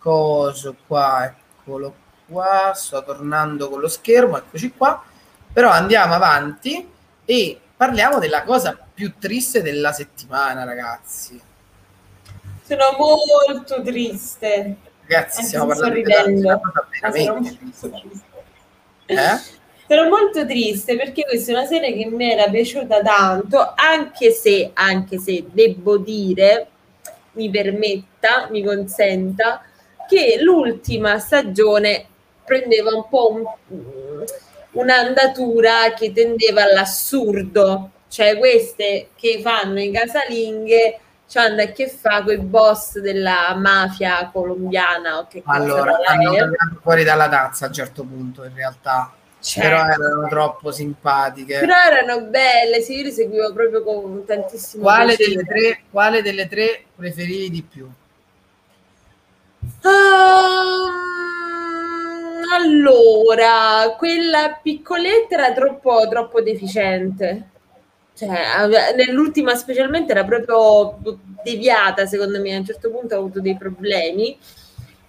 [0.00, 1.94] coso qua, eccolo
[2.26, 5.02] qua, sto tornando con lo schermo, eccoci qua,
[5.52, 6.88] però andiamo avanti
[7.24, 11.40] e parliamo della cosa più triste della settimana, ragazzi.
[12.66, 14.76] Sono molto triste.
[15.06, 17.90] Ragazzi, stiamo parlando di una cosa veramente triste.
[19.06, 19.40] Eh?
[19.88, 24.70] Sono molto triste perché questa è una serie che mi era piaciuta tanto, anche se,
[24.72, 26.68] anche se devo dire,
[27.32, 29.64] mi permetta, mi consenta,
[30.10, 32.06] che l'ultima stagione
[32.44, 34.24] prendeva un po' un,
[34.72, 40.98] un'andatura che tendeva all'assurdo, cioè queste che fanno i casalinghe
[41.34, 45.28] hanno a che fare con i boss della mafia colombiana.
[45.30, 49.14] che allora, hanno tagliato fuori dalla tazza a un certo punto in realtà.
[49.38, 49.68] Certo.
[49.68, 51.60] Però erano troppo simpatiche.
[51.60, 56.48] Però erano belle, sì, io le seguivo proprio con tantissimo quale delle, tre, quale delle
[56.48, 57.90] tre preferivi di più?
[59.82, 60.90] Um,
[62.52, 67.48] allora, quella piccoletta era troppo, troppo deficiente.
[68.14, 70.98] Cioè, nell'ultima specialmente era proprio
[71.42, 74.38] deviata, secondo me, a un certo punto ha avuto dei problemi.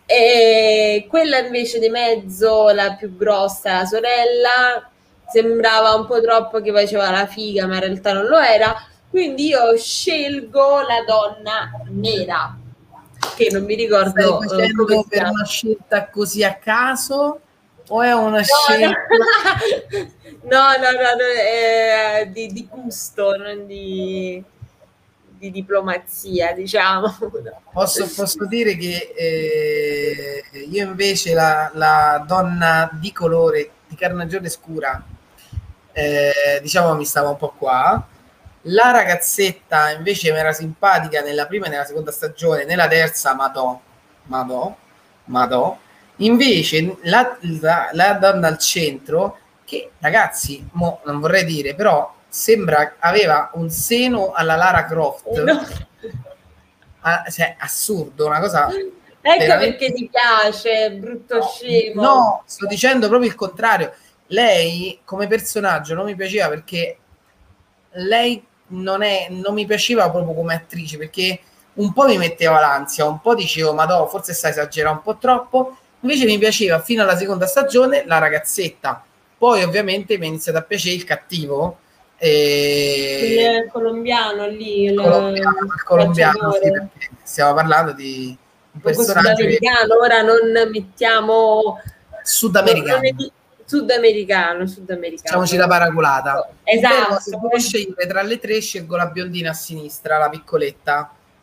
[0.05, 4.89] E quella invece di mezzo, la più grossa, la sorella,
[5.29, 8.73] sembrava un po' troppo che faceva la figa, ma in realtà non lo era.
[9.09, 12.55] Quindi io scelgo la donna nera
[13.35, 17.39] che non mi ricordo Stai eh, facendo per una scelta così a caso?
[17.87, 18.99] O è una no, scelta?
[20.43, 24.43] No no no, no è di, di, gusto non di,
[25.37, 27.15] di diplomazia diciamo.
[27.71, 35.03] Posso, posso dire che eh, io invece la, la, donna di colore di carnagione scura
[35.91, 38.07] eh, diciamo mi stava un po' qua
[38.65, 43.79] la ragazzetta invece mi era simpatica nella prima e nella seconda stagione, nella terza madò,
[44.23, 44.75] madò,
[45.25, 45.77] madò.
[46.17, 52.95] Invece la, la, la donna al centro, che ragazzi, mo, non vorrei dire, però sembra
[52.99, 55.27] aveva un seno alla Lara Croft.
[55.27, 55.67] Eh, no.
[57.03, 58.67] Ah, cioè, assurdo, una cosa...
[58.69, 59.77] Ecco veramente...
[59.77, 62.01] perché ti piace, brutto no, scemo.
[62.03, 63.91] No, sto dicendo proprio il contrario.
[64.27, 66.97] Lei come personaggio non mi piaceva perché
[67.93, 71.39] lei non, è, non mi piaceva proprio come attrice perché
[71.73, 75.17] un po' mi metteva l'ansia, un po' dicevo, ma no, forse sta esagerando un po'
[75.17, 75.77] troppo.
[76.01, 79.03] Invece mi piaceva fino alla seconda stagione la ragazzetta.
[79.37, 81.77] Poi ovviamente mi è iniziato a piacere il cattivo.
[82.17, 83.63] E...
[83.65, 84.83] Il colombiano lì.
[84.85, 88.37] Il colombiano, il colombiano sì, stiamo parlando di
[88.73, 89.19] un personaggio.
[89.29, 89.93] Sudamericano, che...
[89.93, 91.79] ora non mettiamo...
[92.23, 92.99] Sudamericano.
[93.01, 93.31] Non
[93.71, 95.21] Sudamericano, sudamericano.
[95.23, 96.49] Facciamoci la paraculata.
[96.63, 97.19] Esatto.
[97.21, 100.95] se devo scegliere tra le tre, scelgo la biondina a sinistra, la piccoletta.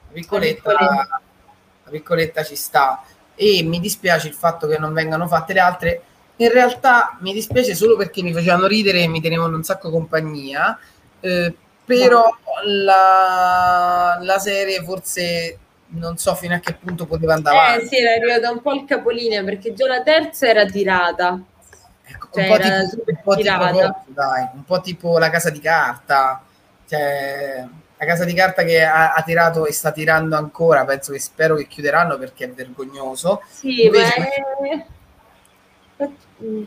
[0.09, 1.21] La piccoletta, La piccoletta.
[1.85, 3.03] la piccoletta ci sta.
[3.35, 6.03] E mi dispiace il fatto che non vengano fatte le altre.
[6.37, 10.79] In realtà mi dispiace solo perché mi facevano ridere e mi tenevano un sacco compagnia.
[11.21, 11.55] eh,
[11.85, 12.29] però
[12.65, 15.59] la, la serie forse
[15.91, 17.87] non so fino a che punto poteva andare Eh avanti.
[17.89, 21.41] sì, era arrivata un po' il capolinea perché già la terza era tirata.
[22.33, 26.43] Cioè, un, po tipo, un po' tipo dai, un po' tipo la casa di carta.
[26.87, 27.67] Cioè,
[28.01, 31.57] la casa di carta che ha, ha tirato e sta tirando ancora, penso che spero
[31.57, 33.43] che chiuderanno perché è vergognoso.
[33.49, 34.87] Sì, Invece- è...
[35.97, 36.13] Per-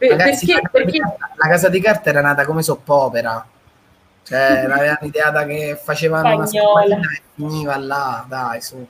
[0.09, 3.45] Ragazzi, perché, la, casa di perché carta, la casa di carta era nata come soppopera.
[4.23, 6.83] Cioè, l'avevano ideata che facevano una Spagnola.
[6.85, 8.85] spagnola e finiva là, dai, su.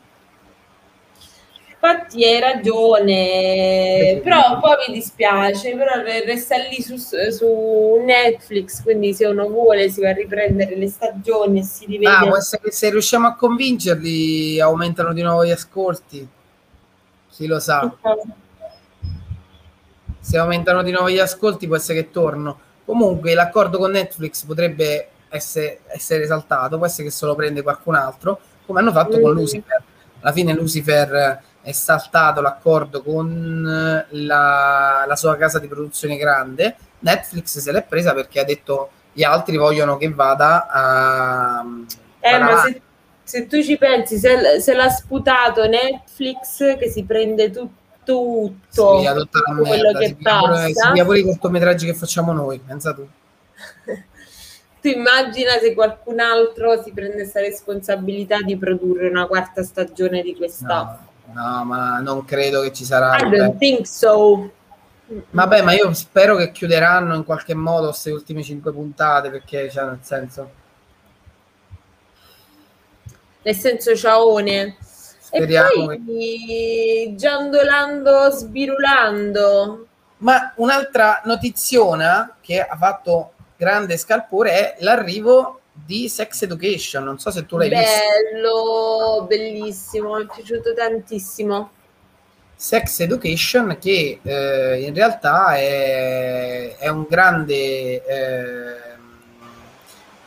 [1.84, 9.26] Infatti hai ragione, però poi mi dispiace, però resta lì su, su Netflix, quindi se
[9.26, 12.14] uno vuole si va a riprendere le stagioni e si rivede.
[12.14, 16.28] Ah, può essere che se riusciamo a convincerli aumentano di nuovo gli ascolti.
[17.32, 17.92] Chi lo sa.
[20.20, 22.60] Se aumentano di nuovo gli ascolti può essere che torno.
[22.86, 27.96] Comunque l'accordo con Netflix potrebbe essere, essere esaltato, può essere che se lo prende qualcun
[27.96, 29.36] altro, come hanno fatto con Mm.
[29.36, 29.82] Lucifer.
[30.20, 36.76] Alla fine Lucifer è saltato l'accordo con eh, la, la sua casa di produzione grande.
[37.00, 41.66] Netflix se l'è presa perché ha detto gli altri vogliono che vada a...
[42.20, 42.82] Eh, ma se,
[43.24, 47.70] se tu ci pensi, se, se l'ha sputato Netflix che si prende tu-
[48.04, 51.86] tutto, Sì, la tutto quello merda, che si piglia pure- si passa, pure i cortometraggi
[51.86, 53.08] che facciamo noi, pensa tu.
[54.82, 60.36] tu immagina se qualcun altro si prende questa responsabilità di produrre una quarta stagione di
[60.36, 60.66] questa.
[60.66, 63.18] No, no, ma non credo che ci sarà.
[63.18, 64.52] I don't think so.
[65.32, 69.86] Vabbè, ma io spero che chiuderanno in qualche modo queste ultime cinque puntate perché, cioè,
[69.86, 70.52] nel senso,
[73.44, 74.78] Nel senso ciaone.
[74.80, 76.02] speriamo e che...
[76.06, 79.88] poi giandolando, sbirulando.
[80.18, 87.04] Ma un'altra notiziona che ha fatto grande scalpore è l'arrivo di Sex Education.
[87.04, 87.86] Non so se tu l'hai visto.
[88.34, 91.72] Bello, bellissimo, mi è piaciuto tantissimo.
[92.56, 98.92] Sex Education che eh, in realtà è, è un grande ehm,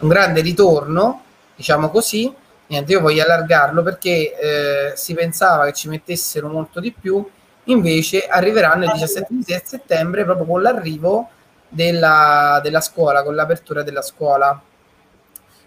[0.05, 1.22] un grande ritorno,
[1.57, 2.32] diciamo così.
[2.66, 7.26] Niente, io voglio allargarlo perché eh, si pensava che ci mettessero molto di più,
[7.64, 11.28] invece arriveranno il 17 di settembre proprio con l'arrivo
[11.68, 14.61] della, della scuola, con l'apertura della scuola.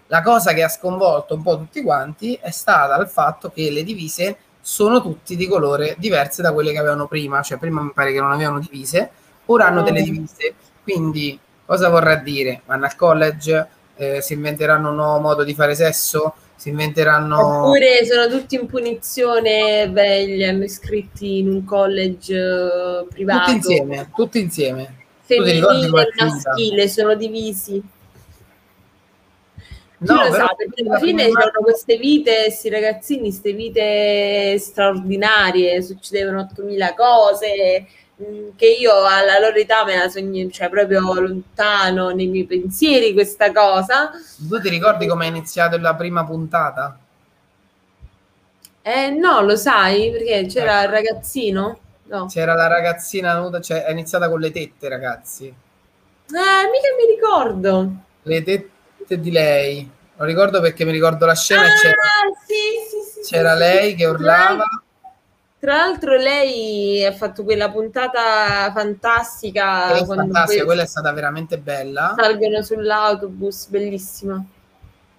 [0.08, 3.84] La cosa che ha sconvolto un po' tutti quanti è stata il fatto che le
[3.84, 8.12] divise sono tutti di colore diverse da quelle che avevano prima, cioè prima mi pare
[8.12, 9.10] che non avevano divise,
[9.46, 10.54] ora hanno delle divise.
[10.82, 12.62] Quindi cosa vorrà dire?
[12.64, 17.66] Vanno al college, eh, si inventeranno un nuovo modo di fare sesso, si inventeranno...
[17.66, 23.52] Oppure sono tutti in punizione, beh, li hanno iscritti in un college eh, privato.
[23.52, 24.96] Tutti insieme, tutti insieme.
[25.20, 27.82] Femminile e maschile, sono divisi.
[30.00, 35.82] No, lo però sa, perché alla fine c'erano queste vite, questi ragazzini, queste vite straordinarie,
[35.82, 42.10] succedevano 8000 cose mh, che io alla loro età me la sogno, cioè proprio lontano
[42.10, 44.10] nei miei pensieri questa cosa.
[44.48, 46.96] Tu ti ricordi come è iniziato la prima puntata?
[48.82, 50.84] Eh no, lo sai, perché c'era Ecco.
[50.84, 51.78] il ragazzino?
[52.04, 52.26] No.
[52.26, 55.46] C'era la ragazzina nuda, cioè è iniziata con le tette, ragazzi.
[55.46, 55.52] Eh,
[56.30, 57.92] mica mi ricordo.
[58.22, 58.70] Le tette
[59.16, 59.88] di lei.
[60.16, 64.04] Lo ricordo perché mi ricordo la scena e c'era, Ah, sì, sì, c'era lei che
[64.06, 64.64] urlava.
[65.60, 71.58] Tra l'altro lei ha fatto quella puntata fantastica Che quando fantastica, quella è stata veramente
[71.58, 72.14] bella.
[72.16, 74.40] salgono sull'autobus, bellissima.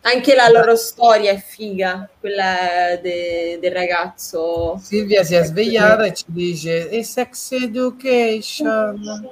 [0.01, 4.79] Anche la loro storia è figa, quella de- del ragazzo.
[4.81, 9.27] Silvia si è svegliata e ci dice e sex education.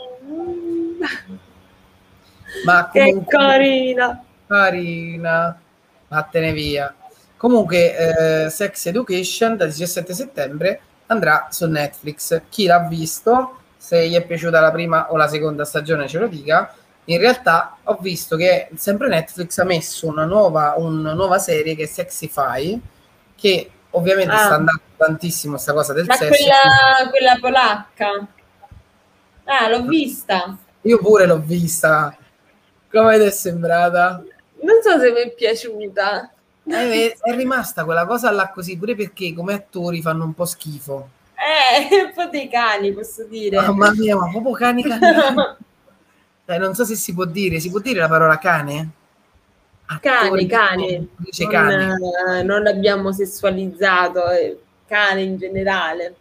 [2.66, 4.24] Ma Che comunque carina!
[4.48, 5.60] Carina,
[6.08, 6.94] vattene via.
[7.36, 12.42] Comunque, eh, Sex Education dal 17 settembre andrà su Netflix.
[12.50, 16.28] Chi l'ha visto, se gli è piaciuta la prima o la seconda stagione, ce lo
[16.28, 16.74] dica.
[17.06, 21.84] In realtà ho visto che sempre Netflix ha messo una nuova, una nuova serie che
[21.84, 22.80] è Sexify,
[23.36, 24.38] che ovviamente Ah.
[24.40, 26.30] sta andando tantissimo sta cosa del Ma sesso.
[26.30, 28.28] quella, quella polacca?
[29.46, 30.58] Ah, l'ho vista.
[30.82, 32.14] Io pure l'ho vista.
[32.92, 34.22] Come ti è sembrata?
[34.62, 36.32] Non so se mi è piaciuta.
[36.70, 41.10] Eh, è rimasta quella cosa là così, pure perché come attori fanno un po' schifo.
[41.36, 43.58] Eh, un po' dei cani, posso dire.
[43.58, 45.56] Mamma mia, ma proprio cani cani.
[46.50, 48.92] Eh, non so se si può dire, si può dire la parola cane?
[50.00, 51.08] Cane, cane.
[51.18, 51.96] Dice non, cane.
[52.40, 56.16] Eh, non abbiamo sessualizzato, eh, cane in generale.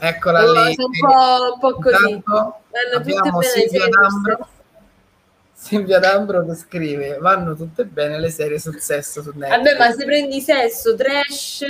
[0.00, 0.74] Eccola oh, lì.
[0.76, 2.20] Un po', un po così.
[2.96, 4.48] Abbiamo Silvia D'Ambro.
[5.60, 9.56] Silvia D'Ambro scrive vanno tutte bene le serie sul sesso su Netflix.
[9.56, 11.64] Vabbè, ma se prendi sesso, trash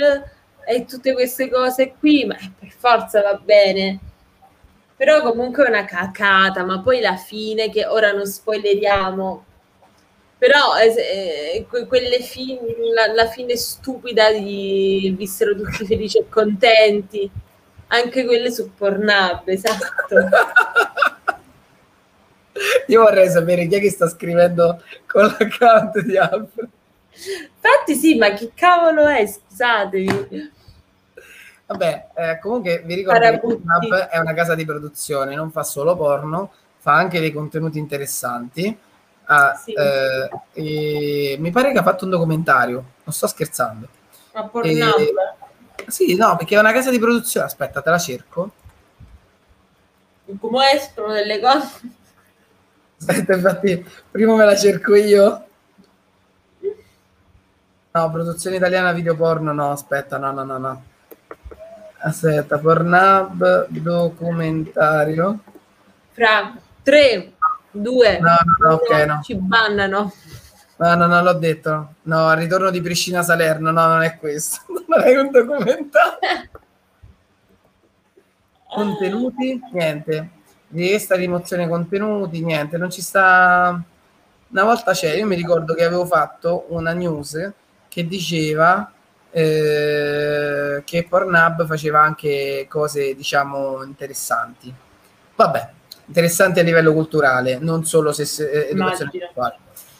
[0.63, 3.99] e tutte queste cose qui, ma per forza va bene.
[4.95, 9.45] Però comunque è una cacata, ma poi la fine, che ora non spoileriamo,
[10.37, 12.59] però eh, quelle fini,
[12.93, 17.29] la, la, fine stupida di vissero tutti felici e contenti,
[17.87, 20.15] anche quelle su Pornhub, esatto.
[22.87, 26.69] Io vorrei sapere chi è che sta scrivendo con l'account di Alfred.
[27.55, 29.25] Infatti sì, ma che cavolo è?
[29.25, 30.51] Scusatemi.
[31.67, 35.95] Vabbè, eh, comunque vi ricordo che Pornhub è una casa di produzione, non fa solo
[35.95, 38.75] porno, fa anche dei contenuti interessanti.
[39.25, 39.73] Ah, sì.
[39.73, 43.87] eh, mi pare che ha fatto un documentario, non sto scherzando.
[44.33, 44.97] Ma Pornhub?
[44.97, 47.45] E, sì, no, perché è una casa di produzione.
[47.45, 48.51] Aspetta, te la cerco.
[50.39, 51.79] Come escono delle cose?
[52.99, 55.45] Aspetta, infatti, prima me la cerco io.
[57.91, 60.83] No, produzione italiana video porno, no, aspetta, no, no, no, no.
[62.01, 65.39] Aspetta, Pornhub documentario.
[66.11, 67.33] Fra 3,
[67.71, 69.21] 2, no, no, no, okay, no.
[69.23, 70.13] ci bannano.
[70.75, 71.95] No, no, no, l'ho detto.
[72.03, 74.61] No, il ritorno di Priscina Salerno, no, non è questo.
[74.89, 76.49] Non è un documentario.
[78.67, 79.61] Contenuti?
[79.71, 80.29] Niente.
[80.71, 82.43] Richiesta rimozione contenuti?
[82.43, 83.81] Niente, non ci sta...
[84.51, 87.51] Una volta c'è, io mi ricordo che avevo fatto una news
[87.87, 88.91] che diceva
[89.31, 94.73] eh, che Pornhub faceva anche cose, diciamo, interessanti.
[95.35, 95.69] Vabbè,
[96.05, 99.57] interessanti a livello culturale, non solo se, se eh, educazione sessuale.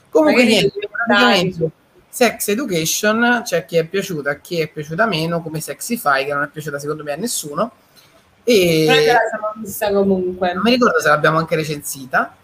[0.09, 1.71] Comunque niente, praticamente
[2.09, 6.47] Sex Education c'è chi è piaciuta, chi è piaciuta meno, come Sexify, che non è
[6.47, 7.71] piaciuta secondo me a nessuno.
[8.51, 8.87] E
[9.57, 10.53] vista comunque.
[10.53, 12.35] Non mi ricordo se l'abbiamo anche recensita,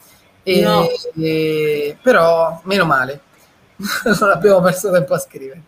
[0.44, 0.88] e, no.
[1.16, 3.22] e, però meno male,
[4.20, 5.62] non abbiamo perso tempo a scrivere.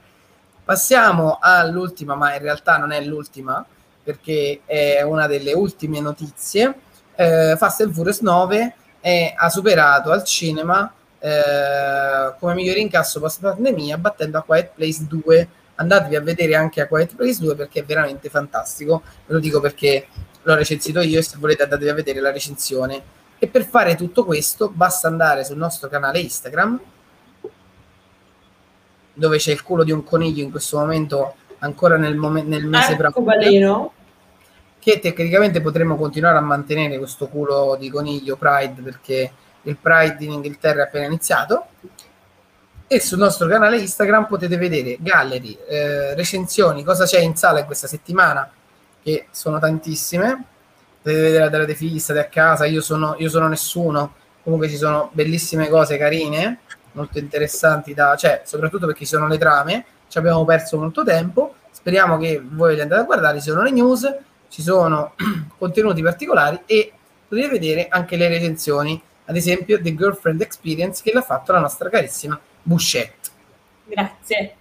[0.63, 3.65] Passiamo all'ultima, ma in realtà non è l'ultima,
[4.03, 6.81] perché è una delle ultime notizie.
[7.15, 13.39] Eh, Fast and Furious 9 è, ha superato al cinema eh, come miglior incasso post
[13.39, 15.47] pandemia, battendo a Quiet Place 2.
[15.79, 19.03] Andatevi a vedere anche a Quiet Place 2 perché è veramente fantastico.
[19.25, 20.07] Ve lo dico perché
[20.41, 23.01] l'ho recensito io e se volete andatevi a vedere la recensione.
[23.39, 26.79] E per fare tutto questo basta andare sul nostro canale Instagram
[29.13, 32.95] dove c'è il culo di un coniglio in questo momento ancora nel, mom- nel mese
[32.95, 33.89] Pride
[34.79, 39.31] che tecnicamente potremmo continuare a mantenere questo culo di coniglio Pride perché
[39.63, 41.65] il Pride in Inghilterra è appena iniziato
[42.87, 47.65] e sul nostro canale Instagram potete vedere gallery, eh, recensioni, cosa c'è in sala in
[47.65, 48.49] questa settimana
[49.03, 50.43] che sono tantissime.
[51.01, 54.13] Potete vedere la data figli, state a casa io sono, io sono nessuno.
[54.41, 56.59] Comunque ci sono bellissime cose carine
[56.97, 61.55] molto interessanti, da, cioè, soprattutto perché ci sono le trame, ci abbiamo perso molto tempo,
[61.71, 64.13] speriamo che voi le andate a guardare, ci sono le news,
[64.49, 65.13] ci sono
[65.57, 66.91] contenuti particolari e
[67.27, 71.89] potete vedere anche le recensioni, ad esempio The Girlfriend Experience che l'ha fatto la nostra
[71.89, 73.29] carissima Bouchette.
[73.85, 74.55] Grazie.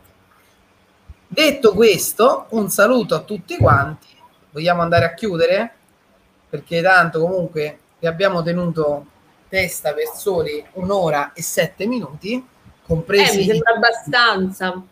[1.27, 4.07] Detto questo, un saluto a tutti quanti.
[4.53, 5.75] Vogliamo andare a chiudere?
[6.49, 9.07] Perché tanto comunque vi abbiamo tenuto
[9.49, 12.47] testa per soli un'ora e sette minuti,
[12.87, 13.35] compresi...
[13.35, 14.83] Eh, mi sembra abbastanza.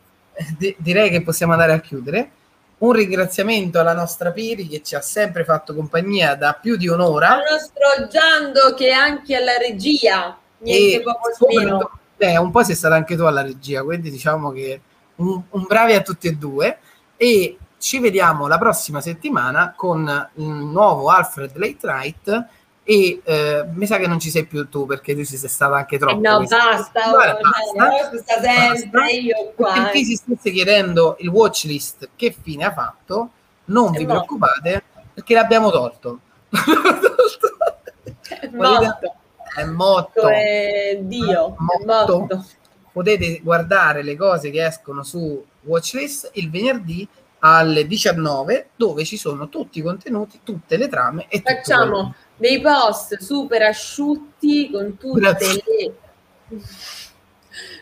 [0.58, 2.30] D- direi che possiamo andare a chiudere.
[2.78, 7.34] Un ringraziamento alla nostra Piri che ci ha sempre fatto compagnia da più di un'ora.
[7.36, 11.98] Al nostro Giando che è anche alla regia, niente poco meno.
[12.16, 14.80] Eh, un po' sei stata anche tu alla regia, quindi diciamo che
[15.16, 16.78] un, un bravi a tutti e due.
[17.16, 22.46] E ci vediamo la prossima settimana con il nuovo Alfred Late Night
[22.82, 25.98] e eh, mi sa che non ci sei più tu perché tu sei stata anche
[25.98, 26.16] troppo.
[26.16, 28.40] Eh no, basta, Guarda, basta, basta
[28.76, 29.16] sempre basta.
[29.16, 29.72] io qua.
[29.72, 33.30] Per chi si stesse chiedendo il watchlist che fine ha fatto,
[33.66, 34.82] non vi preoccupate
[35.14, 36.20] perché l'abbiamo tolto.
[38.28, 39.14] è morto.
[39.54, 40.28] È morto.
[40.28, 42.44] È Dio, è morto.
[42.92, 47.06] Potete guardare le cose che escono su watchlist il venerdì
[47.40, 53.18] alle 19 dove ci sono tutti i contenuti, tutte le trame e facciamo dei post
[53.18, 55.94] super asciutti con tutte le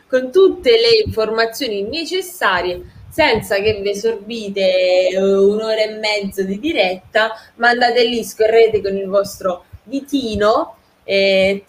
[0.08, 7.68] con tutte le informazioni necessarie senza che vi sorbite un'ora e mezzo di diretta, ma
[7.68, 10.76] andate lì, scorrete con il vostro ditino,
[11.12, 11.64] e,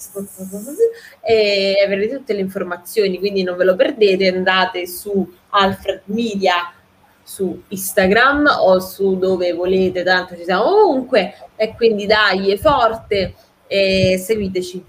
[1.21, 6.73] e avrete tutte le informazioni, quindi non ve lo perdete, andate su Alfred Media
[7.25, 13.33] su Instagram o su dove volete, tanto ci siamo ovunque e quindi dai, è forte
[13.67, 14.85] e seguiteci.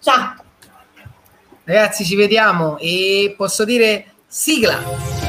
[0.00, 0.44] Ciao!
[1.64, 5.19] Ragazzi, ci vediamo e posso dire sigla!